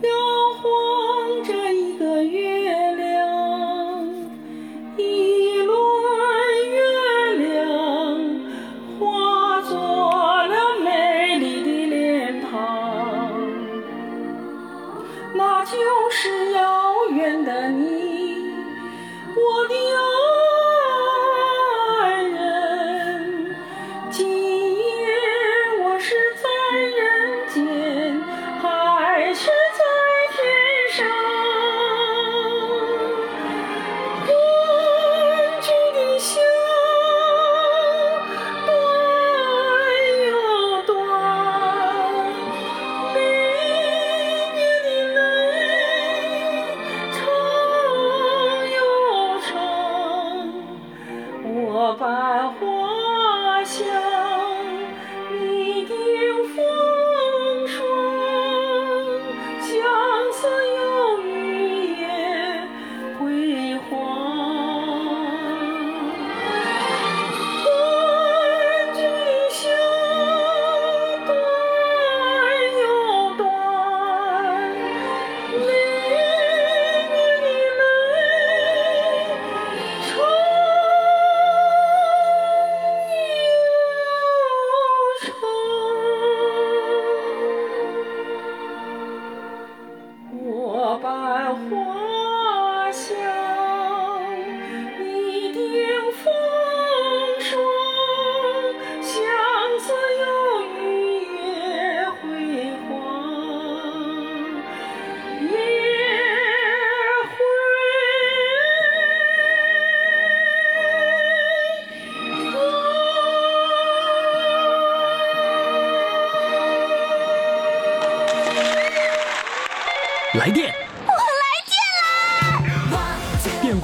[0.02, 0.10] 摇
[0.60, 1.23] 晃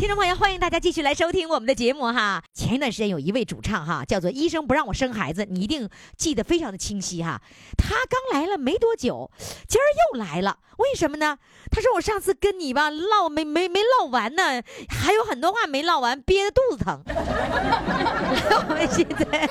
[0.00, 2.42] 听众朋友，欢迎大家继续来收听我们的节目哈。
[2.54, 7.38] 前一段时间有一位主唱哈，叫做“医生不让我生孩子”，你一定记得非常的清晰哈。
[7.76, 9.30] 他刚来了没多久，
[9.68, 9.84] 今儿
[10.14, 11.36] 又来了，为什么呢？
[11.70, 17.02] 他说我上次跟你吧唠没没没唠完呢，还有很多话没唠完，憋得肚子疼。
[17.06, 19.50] 我们现在，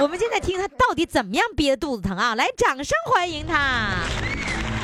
[0.00, 2.34] 我们现在听他到底怎么样憋得肚子疼啊！
[2.34, 3.94] 来，掌声欢迎他。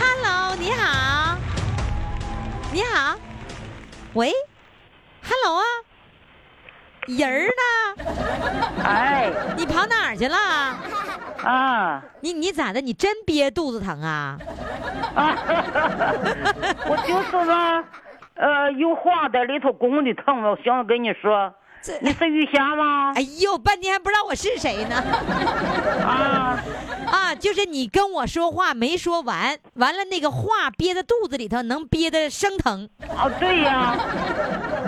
[0.01, 1.37] Hello，你好，
[2.73, 3.19] 你好，
[4.15, 4.33] 喂。
[5.27, 5.65] Hello 啊，
[7.07, 8.83] 人儿呢？
[8.85, 10.37] 哎你跑哪儿去了？
[11.43, 12.81] 啊你你咋的？
[12.81, 14.39] 你真憋肚子疼啊？
[15.15, 15.37] 啊！
[16.87, 17.85] 我就是嘛，
[18.35, 21.53] 呃，有话在里头拱的疼，我想跟你说，
[21.85, 23.13] 这你是玉霞吗？
[23.15, 24.97] 哎呦，半天还不知道我是谁呢。
[26.03, 26.59] 啊
[27.07, 32.89] 啊，就是你跟我说话没说完，完了那个话憋在肚子里头，能憋得生疼。
[33.15, 33.99] 啊，对呀，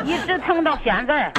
[0.06, 1.30] 一直疼到现在。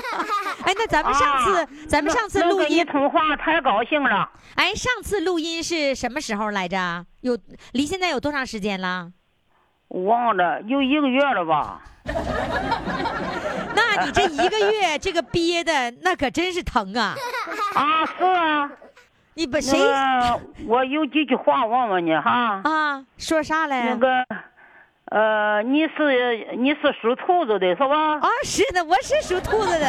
[0.64, 4.28] 哎，那咱们上次，啊咱们上次录音，通话太高兴了。
[4.56, 7.06] 哎，上次录音是什么时候来着？
[7.22, 7.38] 有
[7.72, 9.12] 离现在有多长时间了？
[9.90, 11.80] 忘了有一个月了吧？
[13.74, 17.14] 那你这一个月这个憋的，那可真是疼啊！
[17.74, 18.70] 啊，是啊。
[19.34, 19.78] 你把谁，
[20.66, 22.60] 我有几句话问问你哈。
[22.64, 23.04] 啊？
[23.16, 23.86] 说啥来？
[23.90, 24.08] 那个，
[25.06, 28.14] 呃，你是你是属兔子的是吧？
[28.18, 29.86] 啊，是的，我是属兔子的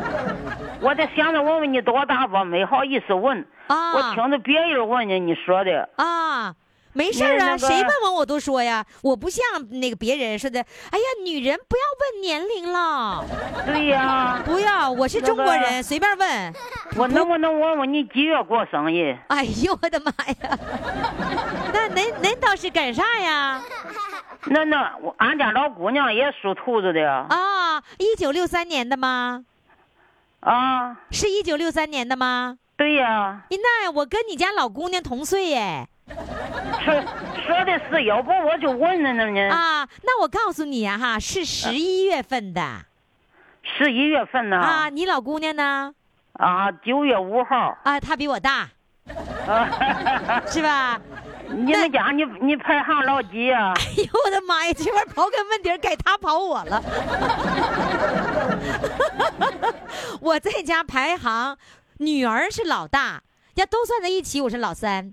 [0.80, 3.44] 我在想着问问你多大吧，没好意思问。
[3.66, 3.94] 啊。
[3.94, 5.88] 我听着别人问你，你说的。
[5.96, 6.54] 啊，
[6.92, 8.84] 没事儿啊，谁问我我都说呀。
[9.02, 9.44] 我不像
[9.80, 13.24] 那个别人似的，哎呀，女人不要问年龄了，
[13.64, 16.54] 对呀，不要，我是中国人，随便问。
[16.96, 19.16] 我能不能问问你几月过生日？
[19.28, 20.58] 哎呦，我的妈呀！
[21.72, 23.62] 那您您倒是干啥呀？
[24.46, 27.26] 那那我俺家老姑娘也属兔子的呀。
[27.28, 29.44] 啊，一九六三年的吗？
[30.40, 32.58] 啊，是一九六三年的吗？
[32.76, 35.86] 对呀，那我跟你家老姑娘同岁耶。
[36.90, 37.02] 说
[37.46, 39.48] 说的是，要不我就问了呢呢。
[39.54, 42.86] 啊，那我告诉你呀、哈，是十一月份的
[43.62, 44.56] 十一月份呢。
[44.58, 44.88] 啊。
[44.88, 45.94] 你老姑娘呢？
[46.34, 47.76] 啊，九月五号。
[47.84, 48.68] 啊，她比我大，
[49.46, 51.00] 啊， 是吧？
[51.48, 56.80] 你们家你你排行老几呀、哎呦我的妈呀，这玩意刨根问底儿，该他刨我了。
[60.22, 61.58] 我在家排行，
[61.98, 63.24] 女儿是老大，
[63.56, 65.12] 要都算在一起，我是老三。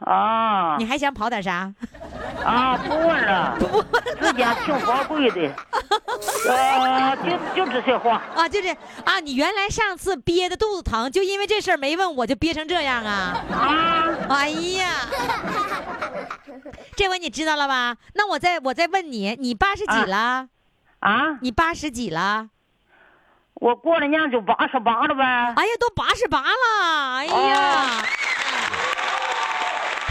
[0.00, 1.72] 啊你还想跑点啥？
[2.44, 3.82] 啊，不问了，不
[4.24, 5.52] 时间挺宝贵的，
[6.48, 8.22] 呃，就就这些话。
[8.34, 8.68] 啊，就是
[9.04, 13.42] 啊，你原来上次憋的肚子疼，就因为这事儿没问我就憋成这样啊？
[13.52, 14.86] 啊，哎呀，
[16.96, 17.96] 这回你知道了吧？
[18.14, 20.48] 那我再我再问你，你八十几了？
[21.00, 22.48] 啊，你八十几了？
[23.54, 25.24] 我过了年就八十八了呗。
[25.56, 27.16] 哎呀，都八十八了！
[27.18, 28.04] 哎呀，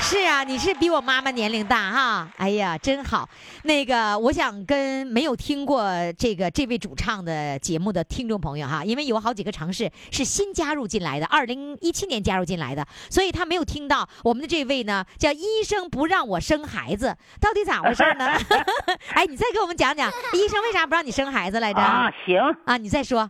[0.10, 2.30] 是啊，你是比我妈妈年龄大哈。
[2.38, 3.28] 哎呀，真好。
[3.64, 5.84] 那个，我想跟没有听过
[6.18, 18.28] 这个这位主唱的节目的听众朋友哈，因为有好几个城市是新加入进来的，二零一七年加入进来的，所以他没有听到我们的这位呢叫医生不让我生孩子，到底咋回事呢？
[19.12, 21.82] 哎，你再给我们讲讲，医生为啥不让你生孩子来着？
[21.82, 23.30] 啊，行，啊，你再说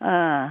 [0.00, 0.50] 嗯，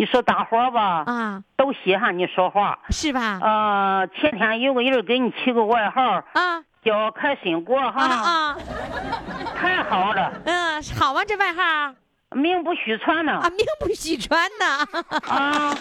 [0.00, 2.78] 你说大伙儿吧，啊，都稀罕你说话。
[2.88, 3.38] 是吧？
[3.42, 8.56] 呃，前天有个人给你起个外号啊叫开心果啊哈，啊，
[9.54, 11.62] 太好了，嗯，好吗，这外号
[12.30, 13.32] 名不虚传呢。
[13.42, 15.00] 啊，名不虚传呢。
[15.28, 15.74] 啊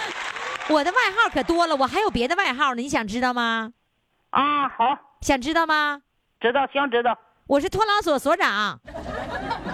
[0.68, 3.72] 我的外号可多了，我还有别的外号呢，你想知道吗？
[4.28, 6.02] 啊，好，想知道吗？
[6.38, 8.78] 知道想知道我是托老所所长，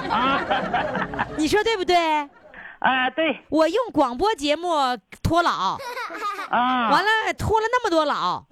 [0.08, 0.40] 啊，
[1.36, 2.28] 你说对不对？
[2.80, 4.72] 哎，对我用广播节目
[5.22, 5.78] 托老，
[6.48, 8.42] 啊，完了托了那么多老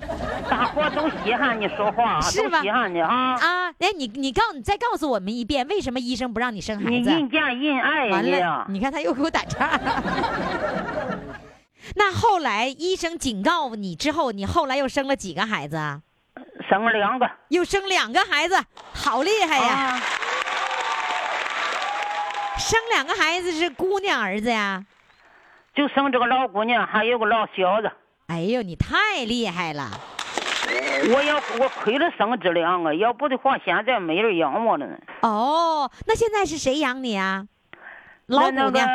[0.49, 3.35] 大伙儿都稀罕你说话，是吧都稀罕你啊。
[3.41, 3.69] 啊！
[3.79, 6.91] 哎，你你告你再告诉我们一遍，为什么医生不让你生孩子？
[6.91, 9.81] 你人见人爱呀完了你看他又给我打岔。
[11.97, 16.03] 那后来医生警告你之后，你后来又生了几个孩子啊？
[16.69, 18.63] 生了两个又生两个孩子，
[18.93, 19.73] 好厉害呀！
[19.73, 20.03] 啊，
[22.59, 24.85] 生两个孩子是姑娘儿子呀？
[25.75, 27.91] 就生这个老姑娘，还有个老小子。
[28.27, 29.89] 哎呦，你太厉害了！
[31.15, 34.99] 我要我亏了生这两个，要不的话，现在没人养我了呢。
[35.23, 37.47] 哦，那现在是谁养你啊？
[38.27, 38.89] 老姑那那个娘，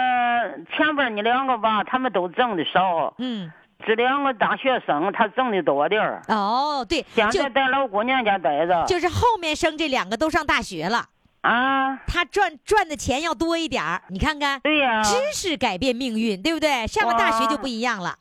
[0.75, 3.51] 前边那两个吧，他们都挣的少，嗯，
[3.87, 6.21] 这两个大学生他挣的多点儿。
[6.27, 8.85] 哦，对，现在在老姑娘家待着。
[8.85, 11.05] 就是后面生这两个都上大学了，
[11.43, 14.01] 啊，他赚赚的钱要多一点儿。
[14.09, 16.87] 你看看，对呀、知识改变命运，对不对？
[16.87, 18.17] 上了大学就不一样了。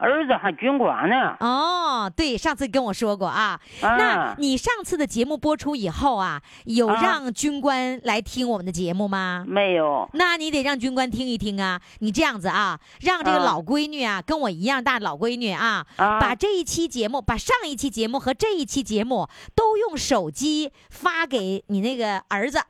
[0.00, 1.36] 儿子还军官呢。
[1.40, 3.60] 哦，对，上次跟我说过啊。
[3.82, 9.44] 啊那你上次的节目播出以后啊，有啊让军官来听我们的节目吗？
[9.46, 10.08] 没有。
[10.14, 11.80] 那你得让军官听一听啊！
[11.98, 22.60] 你这样子啊，让这个啊老闺女啊，跟我一样大的老闺女啊，啊把这一期节目，把上一期节目和这一期节目都用手机发给你那个儿子，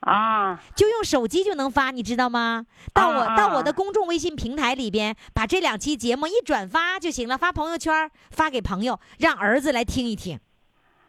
[0.00, 2.64] 啊就用手机就能发，你知道吗？
[2.94, 10.38] 到我、到我的公众微信平台里边，把这两期节目一转发就行了，发朋友圈，发给朋友，让儿子来听一听，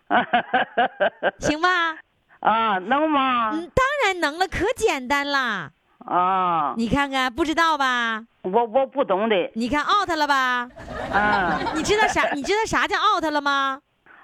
[1.39, 1.97] 行吧？
[2.41, 3.51] 啊，能吗？
[3.53, 5.71] 嗯，当然能了，可简单啦！
[6.05, 8.25] 啊，你看看，不知道吧？
[8.41, 9.35] 我我不懂的。
[9.53, 10.67] 你看 out 了吧？
[11.13, 12.31] 啊， 你知道啥？
[12.33, 13.79] 你知道啥叫 out 了吗？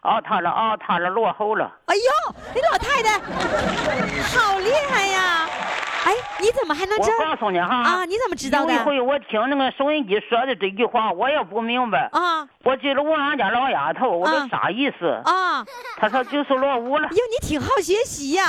[0.07, 1.69] 啊，他了啊，他了，落后了。
[1.87, 3.19] 哎呦，你老太太
[4.39, 5.49] 好厉害呀！
[6.05, 8.05] 哎，你怎么还能我知道告诉你哈，啊？
[8.05, 8.83] 你怎么知道的有一？
[8.83, 12.07] 回我听那个收音机说的这句话，我也不明白。
[12.13, 15.07] 啊我记得问俺家老丫头，我啊说啥意思？
[15.25, 15.65] 啊！
[15.97, 17.09] 她说就是落伍了。
[17.09, 18.45] 哟，你挺好学习呀、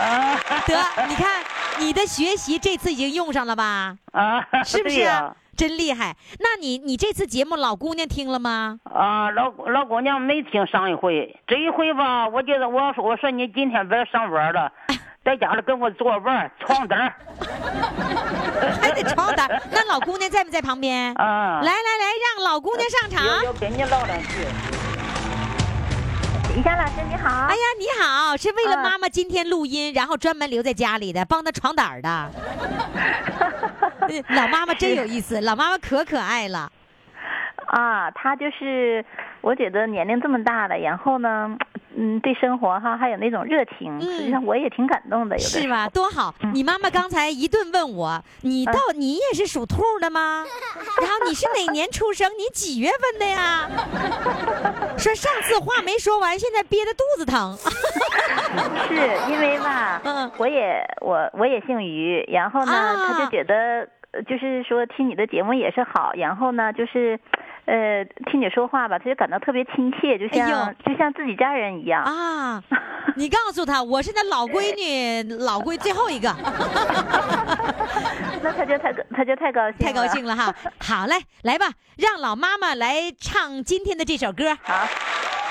[0.00, 0.36] 啊
[0.66, 1.44] 得，你看
[1.78, 3.94] 你的学习这次已经用上了吧？
[4.12, 5.32] 啊，是不对是？
[5.50, 6.16] 呀真厉害！
[6.38, 8.78] 那你你这次节目老姑娘听了吗？
[8.84, 14.72] 啊，老老姑娘没听上一回，这一回吧，我觉得我说我说你今天别上班了，
[15.24, 17.14] 在家里跟我做伴床单儿
[18.80, 19.60] 还得床单儿。
[19.70, 21.12] 那老姑娘在不在旁边？
[21.14, 22.04] 啊，来来来，
[22.36, 23.26] 让老姑娘上场。
[23.26, 24.46] 要要跟你唠两句。
[26.56, 27.28] 于霞老师你好。
[27.46, 32.30] 哎呀，你好，是为了啊妈妈今天录音，然后专门留在家里的，帮她床单儿的。
[34.00, 36.70] 呃 老妈妈真有意思，老妈妈可可爱了。
[37.66, 39.04] 啊，他就是，
[39.40, 41.56] 我觉得年龄这么大了，然后呢，
[41.96, 45.88] 嗯，对生活哈还有那种热情，嗯实际上我也挺感动的，有的是吧？？
[45.90, 46.34] 多好！
[46.42, 50.44] 嗯你妈妈刚才一顿问我，你到你也是属兔的吗？
[51.00, 52.28] 然后你是哪年出生？
[52.32, 53.68] 你几月份的呀？
[54.98, 57.56] 说上次话没说完，现在憋得肚子疼。
[58.88, 67.18] 是因为吧，嗯我也我我也姓于，然后呢，啊他就觉得，呃就是说听你的节目也是好，然后呢，就是。
[67.70, 72.02] 呃，听你说话吧，他就感到特别亲切，就像、哎就像自己家人一样。
[72.02, 72.60] 啊，
[73.14, 76.34] 你告诉他 我是他老闺女，老闺最后一个，
[78.42, 80.52] 那他就太他就太高兴了，太高兴了哈。
[80.82, 81.14] 好嘞，
[81.44, 81.66] 来吧，
[81.96, 84.52] 让老妈妈来唱今天的这首歌。
[84.64, 84.88] 好，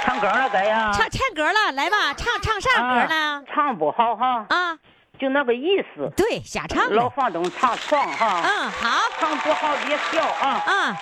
[0.04, 0.92] 唱歌了该呀？
[0.92, 3.42] 唱唱歌了，来吧，唱唱啥歌呢？
[3.48, 4.78] 唱不好哈，啊，
[5.18, 6.12] 就那个意思。
[6.18, 6.92] 对，瞎唱。
[6.92, 8.42] 老房东唱唱哈。
[8.44, 9.10] 嗯，好。
[9.18, 10.62] 唱不好别笑啊。
[10.68, 10.98] 啊。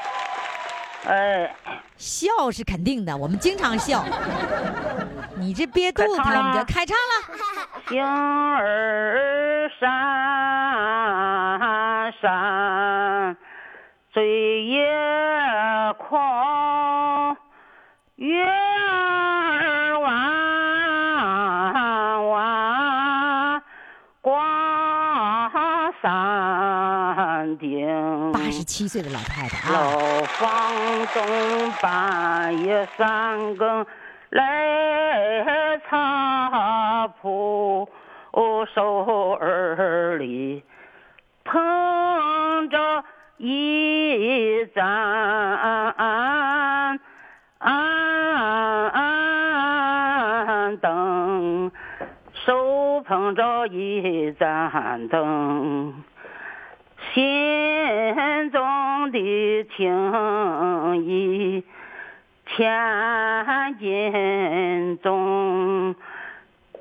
[1.05, 1.55] 哎，
[1.95, 4.03] 笑是肯定的，我们经常笑。
[5.39, 7.13] 你这憋肚子疼，你就开唱了。
[7.87, 9.87] 星儿闪
[12.19, 13.37] 闪，
[14.11, 14.85] 醉夜
[15.97, 16.19] 空，
[28.67, 29.73] 七岁的老太太啊。
[29.73, 30.71] 老房
[31.15, 33.83] 东半夜三更。
[34.29, 37.89] 来擦铺
[38.75, 40.65] 手儿里，
[41.45, 43.05] 捧着
[43.37, 44.83] 一盏
[50.81, 51.71] 灯，
[52.33, 56.03] 手捧着一盏灯，
[57.17, 59.81] 心中的情
[61.03, 61.65] 意。
[62.55, 65.95] 千斤重，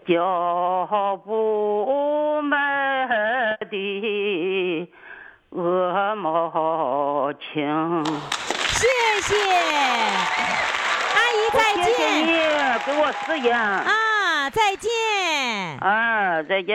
[0.06, 4.92] 脚步迈的
[5.50, 8.04] 鹅毛情。
[8.04, 8.86] 谢
[9.22, 9.34] 谢，
[11.14, 11.84] 阿姨再见。
[11.84, 12.28] 谢谢你
[12.84, 14.90] 给我时间啊，再见。
[15.80, 16.74] 啊，再见。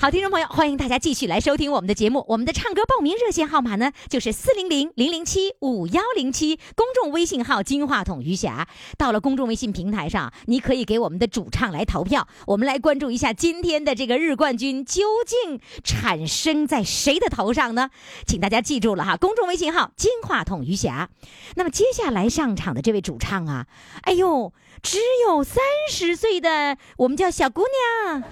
[0.00, 2.24] 好，听众朋友，欢迎大家继续来收听我们的节目。
[2.26, 8.66] 我们的唱歌报名热线号码呢，就是四零零零零七五幺零七，公众微信号“金话筒余霞”。
[8.96, 12.26] 到了公众微信平台上，你可以给我们的主唱来投票。
[12.46, 17.90] 我们来关注一下今天的这个日冠军究竟产生在谁的头上呢？
[18.26, 21.10] 请大家记住了哈，公众微信号“金话筒余霞”。
[21.56, 23.66] 那么接下来上场的这位主唱啊，
[24.04, 24.54] 哎呦。
[24.82, 27.62] 只有三十岁的，我们叫小姑
[28.06, 28.22] 娘、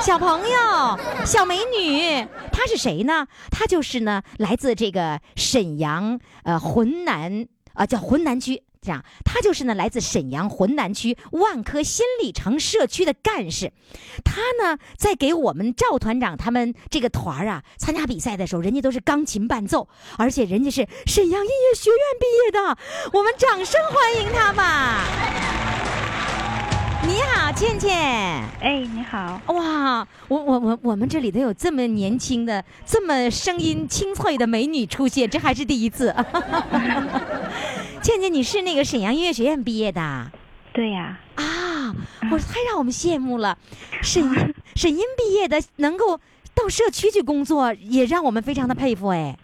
[0.00, 3.26] 小朋友、小美女，她是谁呢？
[3.50, 8.62] 她就是呢，来自这个沈阳呃浑南啊、叫浑南区。
[8.84, 13.72] 这样，他就是呢，来自沈阳浑南区万科新里程社区的干事。
[14.24, 19.88] 他呢，在给我们赵团长他们这个团啊参加比赛的时候，人家都是钢琴伴奏，
[20.18, 22.76] 而且人家是沈阳音乐学院毕业的。
[23.12, 25.04] 我们掌声欢迎他吧！
[27.04, 27.90] 你好，倩倩。
[28.60, 29.40] 哎，你好。
[29.46, 36.14] 哇，我我我我们这里头有这么年轻的、这么声音清脆的美女出现，这还是第一次。
[38.02, 40.30] 倩倩，你是那个沈阳音乐学院毕业的？
[40.72, 41.18] 对呀。
[41.34, 41.94] 啊，
[42.30, 43.58] 我太让我们羡慕了。
[44.00, 44.22] 沈
[44.76, 46.18] 沈音毕业的能够
[46.54, 49.36] 到社区去工作，也让我们非常的佩服哎。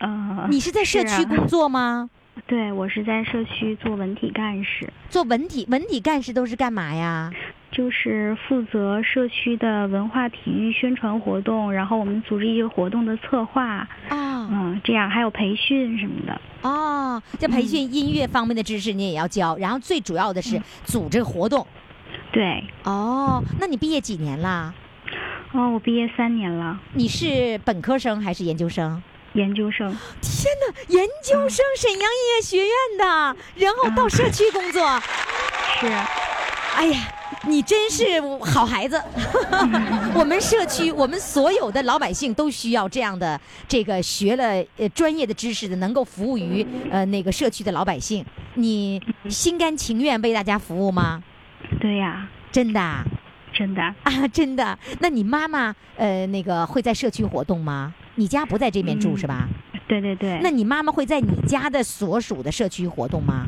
[0.00, 0.46] 嗯。
[0.50, 2.08] 你是在社区工作吗？
[2.46, 4.92] 对，我是在社区做文体干事。
[5.08, 7.30] 做文体文体干事都是干嘛呀？
[7.72, 16.40] 就是负责社区的文化体育宣传活动，然后我们组织一些活动的策划啊，嗯，这样还有培训什么的。
[16.62, 21.66] 哦，这培训音乐方面的知识你也要教，然后最主要的是组织活动。
[22.32, 22.62] 对。
[22.84, 24.72] 哦，那你毕业几年了？
[25.52, 26.80] 哦，我毕业三年了。
[26.94, 29.02] 你是本科生还是研究生？
[29.36, 30.74] 研究生，天哪！
[30.88, 32.68] 研究生，沈阳音乐学院
[32.98, 34.82] 的，然后到社区工作，
[35.78, 35.86] 是。
[36.74, 36.98] 哎呀，
[37.46, 39.02] 你真是好孩子。
[40.14, 48.24] 我们社区，我们所有的老百姓都需要这样的这个学了呃专业的知识的，能够服务于呃那个社区的老百姓。
[48.54, 51.22] 你心甘情愿为大家服务吗？
[51.78, 53.04] 对呀，真的，
[53.52, 54.78] 真的啊，真的。
[55.00, 57.94] 那你妈妈呃那个会在社区活动吗？
[58.16, 59.48] 你家不在这边住、嗯、是吧？
[59.88, 60.40] 对对对。
[60.42, 63.46] 那你妈妈会在你家的所属的社区活动吗？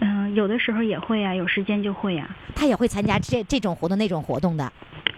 [0.00, 2.28] 嗯、呃，有的时候也会啊，有时间就会啊。
[2.54, 4.70] 她也会参加这这种活动那种活动的。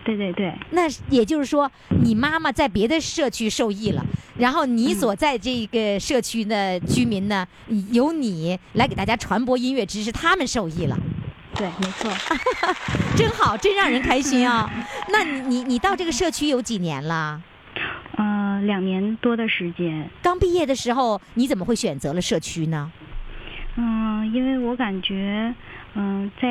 [0.04, 0.54] 对对对。
[0.70, 1.68] 那也就是说，
[2.02, 4.04] 你妈妈在别的社区受益了，
[4.38, 7.44] 然后你所在这个社区的居民呢，
[7.90, 10.96] 由你来给大家传播音乐知识，他们受益了。
[11.56, 12.08] 对，没错。
[13.16, 14.70] 真好，真让人开心啊！
[15.10, 17.40] 那你你你到这个社区有几年了？
[18.16, 20.10] 呃，两年多的时间。
[20.22, 22.90] 刚毕业的时候，你怎么会选择了社区呢？
[23.76, 25.54] 嗯，因为我感觉，
[25.94, 26.48] 嗯、在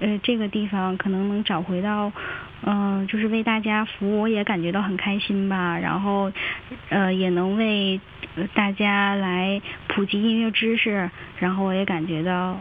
[0.00, 2.10] 呃这个地方可能能找回到，
[2.66, 5.78] 嗯、就是为大家服务，我也感觉到很开心吧。
[5.78, 6.32] 然后，
[6.88, 8.00] 呃，也能为
[8.34, 11.08] 呃大家来普及音乐知识，
[11.38, 12.60] 然后我也感觉到，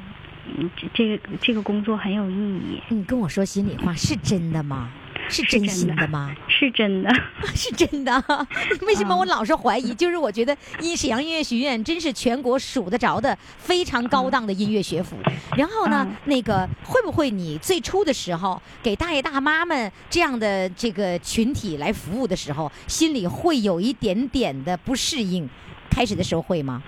[0.59, 2.79] 嗯，这这个这个工作很有意义。
[2.89, 4.91] 你跟我说心里话，是真的吗？
[5.29, 6.35] 是真心的吗？
[6.47, 7.09] 是真的，
[7.55, 8.23] 是真的。
[8.85, 9.93] 为什么我老是怀疑？
[9.93, 15.15] 就是我觉得音沈阳音乐学院真是全国数得着的非常高档的音乐学府。
[15.55, 25.47] 然后呢，那个会不会你最初的时候给大爷大妈们这样的这个群体来服务的时候，心里会有一点点的不适应？
[25.89, 26.81] 开始的时候会吗？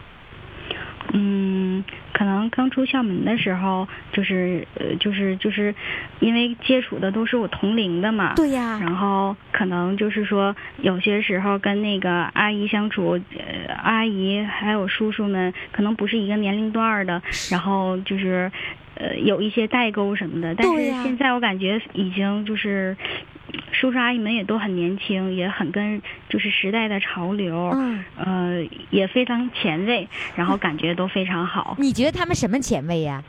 [1.17, 1.81] 嗯，
[2.13, 5.73] 可能刚出校门的时候，就是呃，就是就是，
[6.19, 8.33] 因为接触的都是我同龄的嘛。
[8.35, 8.77] 对呀。
[8.81, 18.51] 然后可能就是说，有些时候跟那个阿姨相处，呃，阿姨还有叔叔们可能不是一个年龄段儿的，然后就是。
[18.97, 22.95] 呃，有一些代沟什么的，但是现在我感觉已经就是
[23.71, 31.75] 叔叔阿姨们也都很年轻，也很跟就是时代的潮流，嗯呃，也非常前卫，然后感觉都非常好。
[31.79, 33.23] 你觉得他们什么前卫呀、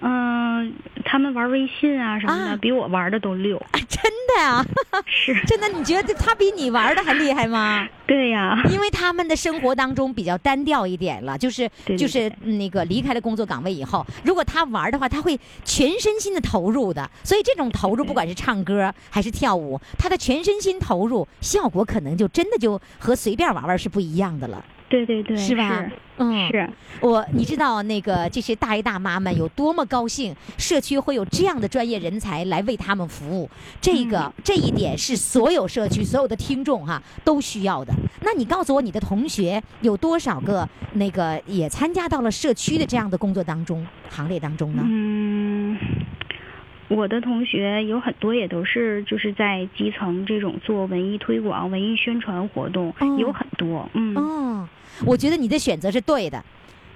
[0.00, 0.72] 嗯、
[1.04, 3.60] 他们玩微信啊什么的，比我玩的都溜。
[3.88, 4.64] 真的呀？
[5.06, 5.68] 是真的？
[5.68, 7.86] 你觉得他比你玩的还厉害吗？
[8.06, 17.10] 对呀，因为他们的生活当中比较单调一点了，就是就是那个离开了工作岗位以后，如果他玩的话，他会全身心的投入的。
[17.24, 24.64] 所以这种投入，不管是唱歌还是跳舞，他的全身心投入，效果可能就真的就和随便玩玩是不一样的了。
[24.88, 25.90] 对对对，是吧？
[26.16, 26.68] 嗯，是
[27.00, 33.48] 我，你知道那个这些大爷大妈们有多么高兴，社区会有这样的专业人才来为他们服务，
[33.80, 37.92] 这个、嗯这一点是所有社区所有的听众哈、都需要的。
[38.22, 44.82] 那你告诉我，你的同学有多少个那个也参加到了社区的这样的工作当中行列当中呢？
[44.84, 45.78] 嗯，
[46.88, 53.86] 我的同学有很多也都是就是在基层这种做文艺推广、文艺宣传活动，有很多。
[53.92, 54.68] 嗯，哦，
[55.04, 56.42] 我觉得你的选择是对的。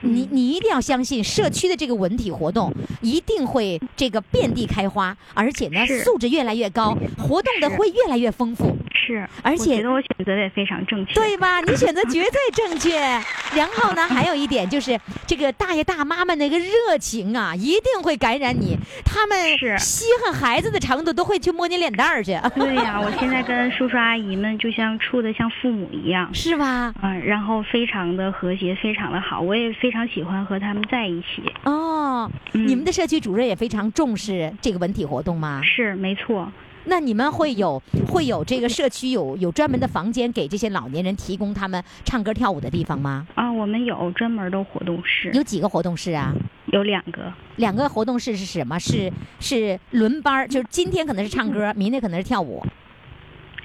[0.04, 8.76] 你你一定要相信社区的这个文体活动一定会这个遍地开花，而且呢素质越来越高，活动的会越来越丰富。
[9.04, 11.14] 是，而且我觉得我选择的也非常正确。
[11.14, 11.60] 对吧？
[11.66, 12.98] 你选择绝对正确。
[13.56, 18.76] 然后呢，还有一点就是这个大爷大妈们那个热情啊，一定会感染你。
[19.04, 22.32] 他们是稀罕孩子的程度都会去摸你脸蛋儿去。
[22.54, 26.94] 对呀、我现在跟叔叔阿姨们就像处的像父母一样，是吧？
[27.02, 31.42] 嗯，然后非常的和谐，非常的好，我也非常喜欢和他们在一起。
[31.64, 35.60] 哦，你们的社区主任也非常重视这个文体活动吗？
[35.64, 36.50] 是，没错。
[36.84, 43.26] 那你们会有会有这个社区有有专门的房间给这些老年人提供他们唱歌跳舞的地方吗？
[43.34, 46.32] 啊，我们有专门的活动室，有几个活动室啊？
[46.66, 47.32] 有两个。
[47.56, 48.78] 两个活动室是什么？
[48.78, 52.64] 是是轮班儿，就是今天可能是唱歌，明天可能是跳舞。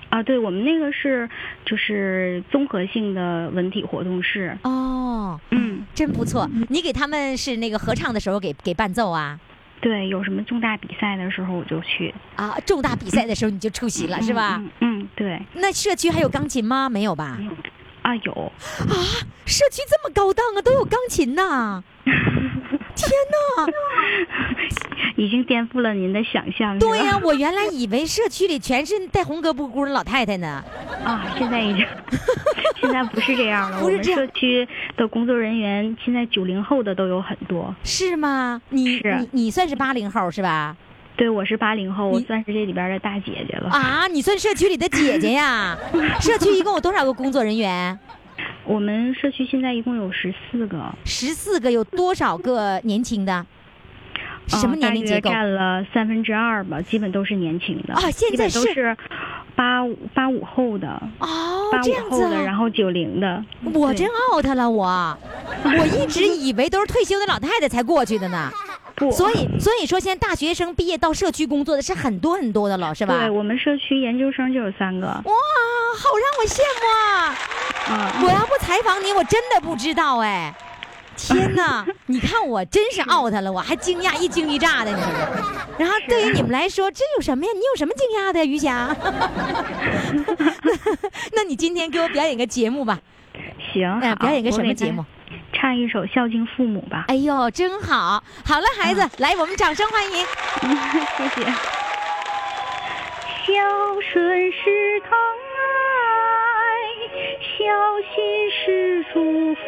[0.09, 1.30] 啊，对，我们那个是
[1.65, 4.57] 就是综合性的文体活动室。
[4.63, 6.49] 哦，嗯，真不错。
[6.70, 9.39] 你给他们是那个合唱的时候给给伴奏啊？
[9.82, 12.13] 对，有什么重大比赛的时候我就去。
[12.36, 14.57] 啊，重大比赛的时候你就出席了、是吧？
[14.82, 15.41] 嗯嗯，对。
[15.53, 16.89] 那社区还有钢琴吗？
[16.89, 17.38] 没有吧？
[18.01, 18.32] 啊，有。
[18.34, 18.93] 啊，
[19.45, 21.84] 社区这么高档啊，都有钢琴呐！
[22.03, 23.67] 天哪！
[25.18, 26.78] 已经颠覆了您的想象。
[26.80, 30.63] 对呀、我原来以为社区里全是戴红胳膊箍的老太太呢。
[31.03, 31.86] 啊，现在已经，
[32.80, 33.80] 现在不是这样了。
[33.82, 37.76] 不是这样社区的工作人员现在九零后的都有很多。
[37.84, 38.61] 是吗？
[38.70, 40.78] 你是你你算是八零后是吧？
[41.15, 43.72] 对，我是八零后，我算是这里边的大姐姐了。
[43.72, 45.76] 啊，你算社区里的姐姐呀？
[46.22, 47.97] 社区一共有多少个工作人员？
[48.65, 50.80] 我们社区现在一共有十四个。
[51.05, 53.43] 十四个，有多少个年轻的？
[54.48, 55.30] 什么年龄结构？
[55.30, 58.98] 占了三分之二吧，基本都是年轻的啊现在是都是
[59.56, 60.88] 八五八五后的
[61.20, 63.43] 哦八五这样子啊后的，然后九零的。
[63.74, 65.18] 我真 out 了， 我
[65.64, 68.50] 我一直以为都是退休的老太太才过去的呢。
[68.95, 73.16] 不所以所以说现在大学生毕业到社区工作的是很多很多的了，是吧？
[73.20, 75.06] 对我们社区研究生就有三个。
[75.06, 77.36] 哇，好让我羡慕啊！
[77.89, 80.52] 啊我要不采访你，我真的不知道哎。
[81.18, 81.86] 天哪！
[82.05, 85.01] 你看我真是 out 了，我还惊讶一惊一乍的，你。
[85.78, 87.51] 然后对于你们来说，这有什么呀？
[87.53, 88.95] 你有什么惊讶的呀，于霞？
[91.34, 92.99] 那你今天给我表演个节目吧。
[93.74, 95.03] 行，表演个什么节目？
[95.53, 97.05] 唱一首《孝敬父母》吧。
[97.07, 98.24] 哎呦，真好！
[98.45, 100.11] 好了，孩子，来，我们掌声欢迎。
[101.18, 101.41] 谢谢。
[103.47, 103.53] 孝
[104.13, 105.47] 顺是疼爱
[109.14, 109.66] 祝福。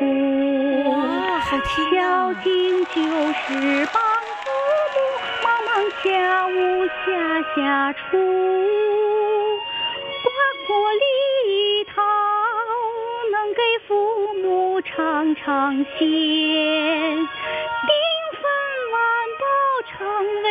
[0.89, 1.97] 哇，好听孝！
[2.43, 3.47] 敬就是
[3.91, 3.97] 帮
[4.43, 4.45] 父
[4.93, 4.97] 母
[5.43, 5.67] 忙忙
[6.03, 6.07] 家
[6.47, 6.49] 务
[6.85, 6.97] 下
[7.55, 7.57] 下
[7.93, 7.97] 厨，
[10.23, 10.27] 瓜
[10.67, 11.03] 果梨
[11.85, 11.89] 桃
[13.31, 13.91] 能给父
[14.43, 16.07] 母尝尝鲜，订
[18.39, 18.43] 饭
[18.93, 18.97] 碗
[19.39, 19.43] 饱
[19.89, 19.97] 常
[20.43, 20.47] 为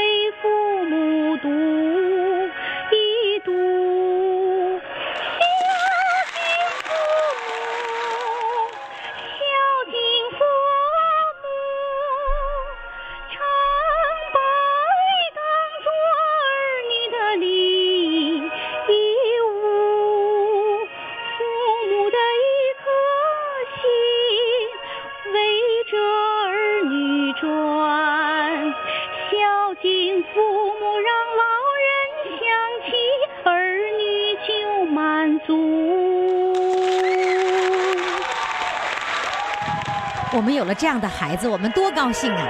[40.39, 42.47] 我们有了这样的孩子，我们多高兴啊！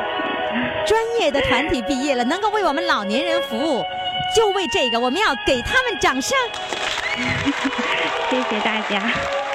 [0.87, 3.83] 专业的团体毕业了，能够为我们老年人服务，
[4.37, 6.37] 就为这个，我们要给他们掌声。
[8.29, 9.48] 谢谢大家。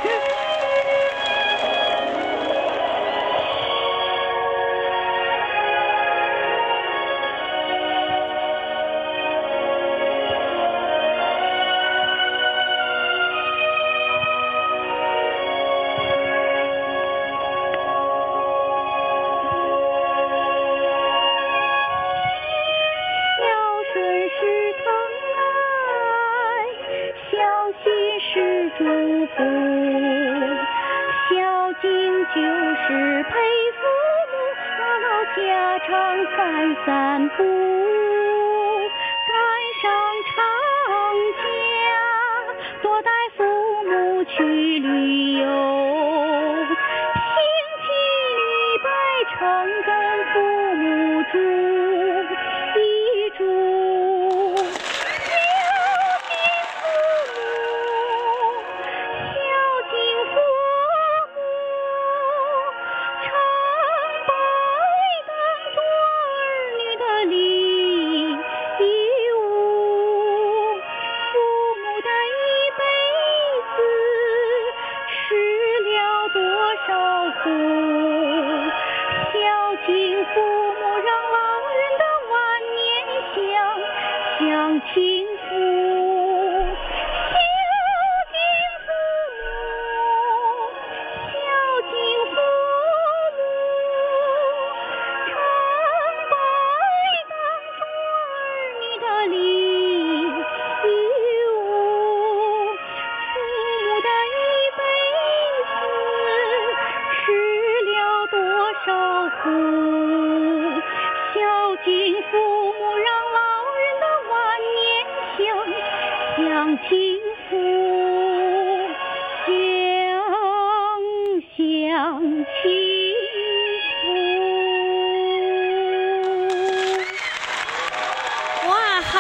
[35.36, 37.44] 家常散散步，
[39.28, 39.36] 赶
[39.82, 39.84] 上
[40.30, 40.36] 长
[41.38, 41.44] 假
[42.84, 43.44] 多带父
[43.86, 45.46] 母去旅游，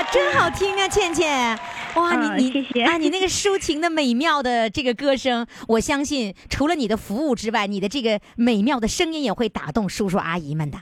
[0.03, 1.57] 哇，真好听啊，倩倩。
[1.95, 10.77] 哇，嗯你你谢谢啊，你那个抒情的美妙的这个歌声，我相信除了你的服务之外，你的这个美妙的声音也会打动叔叔阿姨们的。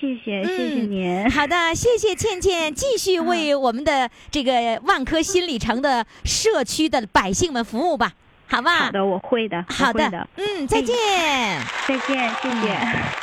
[0.00, 1.28] 谢谢谢谢您。
[1.30, 8.12] 好的，谢谢倩倩，继续为我们的这个万科新里程的社区的百姓们服务吧，
[8.46, 8.84] 好吧？
[8.84, 10.94] 好的，我会的，我好的，嗯，再见。
[11.88, 13.21] 再见，谢谢。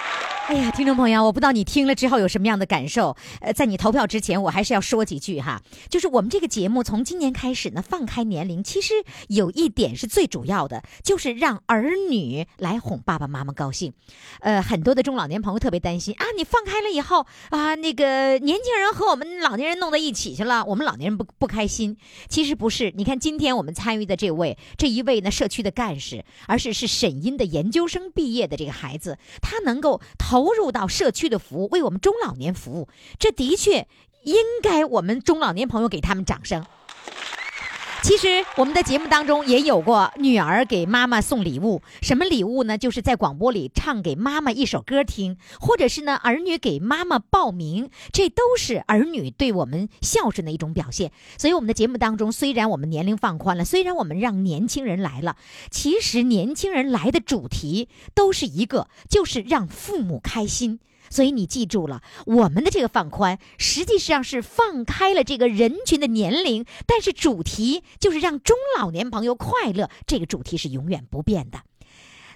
[0.50, 3.16] 哎呀，听众朋友，我不知道你听了之后有什么样的感受。
[3.40, 5.62] 呃，在你投票之前，我还是要说几句哈。
[5.92, 8.96] 就是我们这个节目从今年开始呢，放开年龄，其实
[9.28, 13.94] 有一点是最主要的，就是让儿女来哄爸爸妈妈高兴。
[14.40, 21.96] 呃，很多的中老年朋友特别担心啊，你放开了以后啊，那个年轻人和我们老年人弄到一起去了，我们老年人不不开心。
[22.28, 32.88] 其实不是，你看今天我们参与的这位这一位呢，社区的干事，而是是沈阴的研究生毕业的这个孩子，他能够投投入到社区的服务，为我们中老年服务，
[33.20, 33.86] 这的确
[34.24, 36.66] 应该我们中老年朋友给他们掌声。
[38.10, 42.76] 其实我们的节目当中也有过女儿给妈妈送礼物，什么礼物呢？
[42.76, 51.12] 就是在广播里唱给妈妈一首歌听，或者是呢儿女给妈妈报名，这都是儿女对我们孝顺的一种表现。
[51.38, 55.36] 所以我们的节目当中，虽然我们年龄放宽了，虽然我们让年轻人来了，
[55.70, 60.80] 其实年轻人来的主题都是一个，就是让父母开心。
[61.10, 71.60] 所以你记住了，我们的这个放宽实际上是放开了这个人群的年龄，但是主题就是让中老年朋友快乐，这个主题是永远不变的。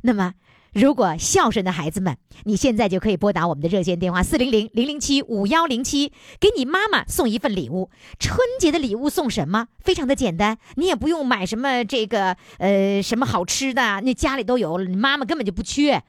[0.02, 0.34] 那么，
[0.74, 7.90] 如果孝顺的孩子们，你现在就可以拨打我们的热线电话四零零零零七五幺零七，给你妈妈送一份礼物。
[8.20, 9.68] 春节的礼物送什么？
[9.80, 16.04] 非常的简单，你也不用买什么这个呃什么好吃的，那家里都有，你妈妈根本就不缺，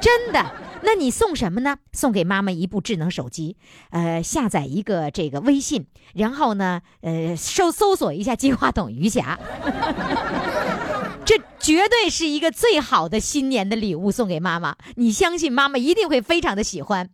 [0.00, 0.52] 真的。
[0.86, 1.78] 那你送什么呢？
[1.92, 3.56] 送给妈妈一部智能手机，
[3.90, 9.36] 呃，下载一个这个微信，然后呢，呃，搜搜索一下金话筒余霞。
[11.26, 17.10] 这绝对是一个最好的新年的礼物送给妈妈，你相信妈妈一定会非常的喜欢。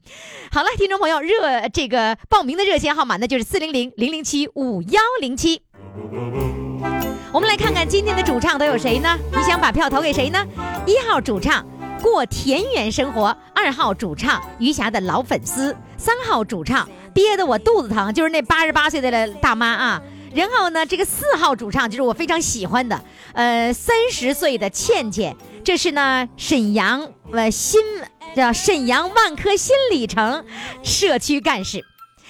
[0.51, 5.63] 好了，听众朋友，热这个报名的热线号码呢就是四零零零零七五幺零七。
[7.33, 9.19] 我们来看看今天的主唱都有谁呢？
[9.35, 10.47] 你想把票投给谁呢？
[10.87, 11.67] 一号主唱
[12.03, 20.03] 过田园生活，二号主唱余霞的老粉丝，三号主唱憋得我肚子疼，就是那八十八岁的大妈啊。
[20.35, 23.01] 然后呢，这个四号主唱就是我非常喜欢的，
[23.35, 27.81] 呃，三十岁的倩倩，这是呢沈阳呃新
[28.35, 30.45] 叫沈阳万科新里程
[30.83, 31.85] 社区干事。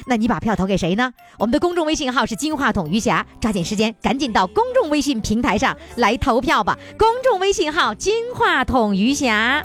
[0.06, 1.12] 那你把票投给谁呢？
[1.38, 6.78] 我们的公众微信号是金话筒余霞，抓紧时间，赶紧到公众微信平台上来投票吧。
[6.98, 9.62] 公众微信号金话筒余霞。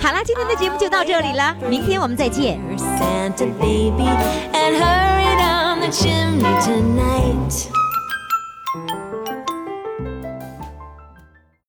[0.00, 2.58] 好啦，今天的节目就到这里了，明天我们再见。
[2.76, 4.08] Santa baby
[4.52, 7.85] and hurry down the chimney tonight.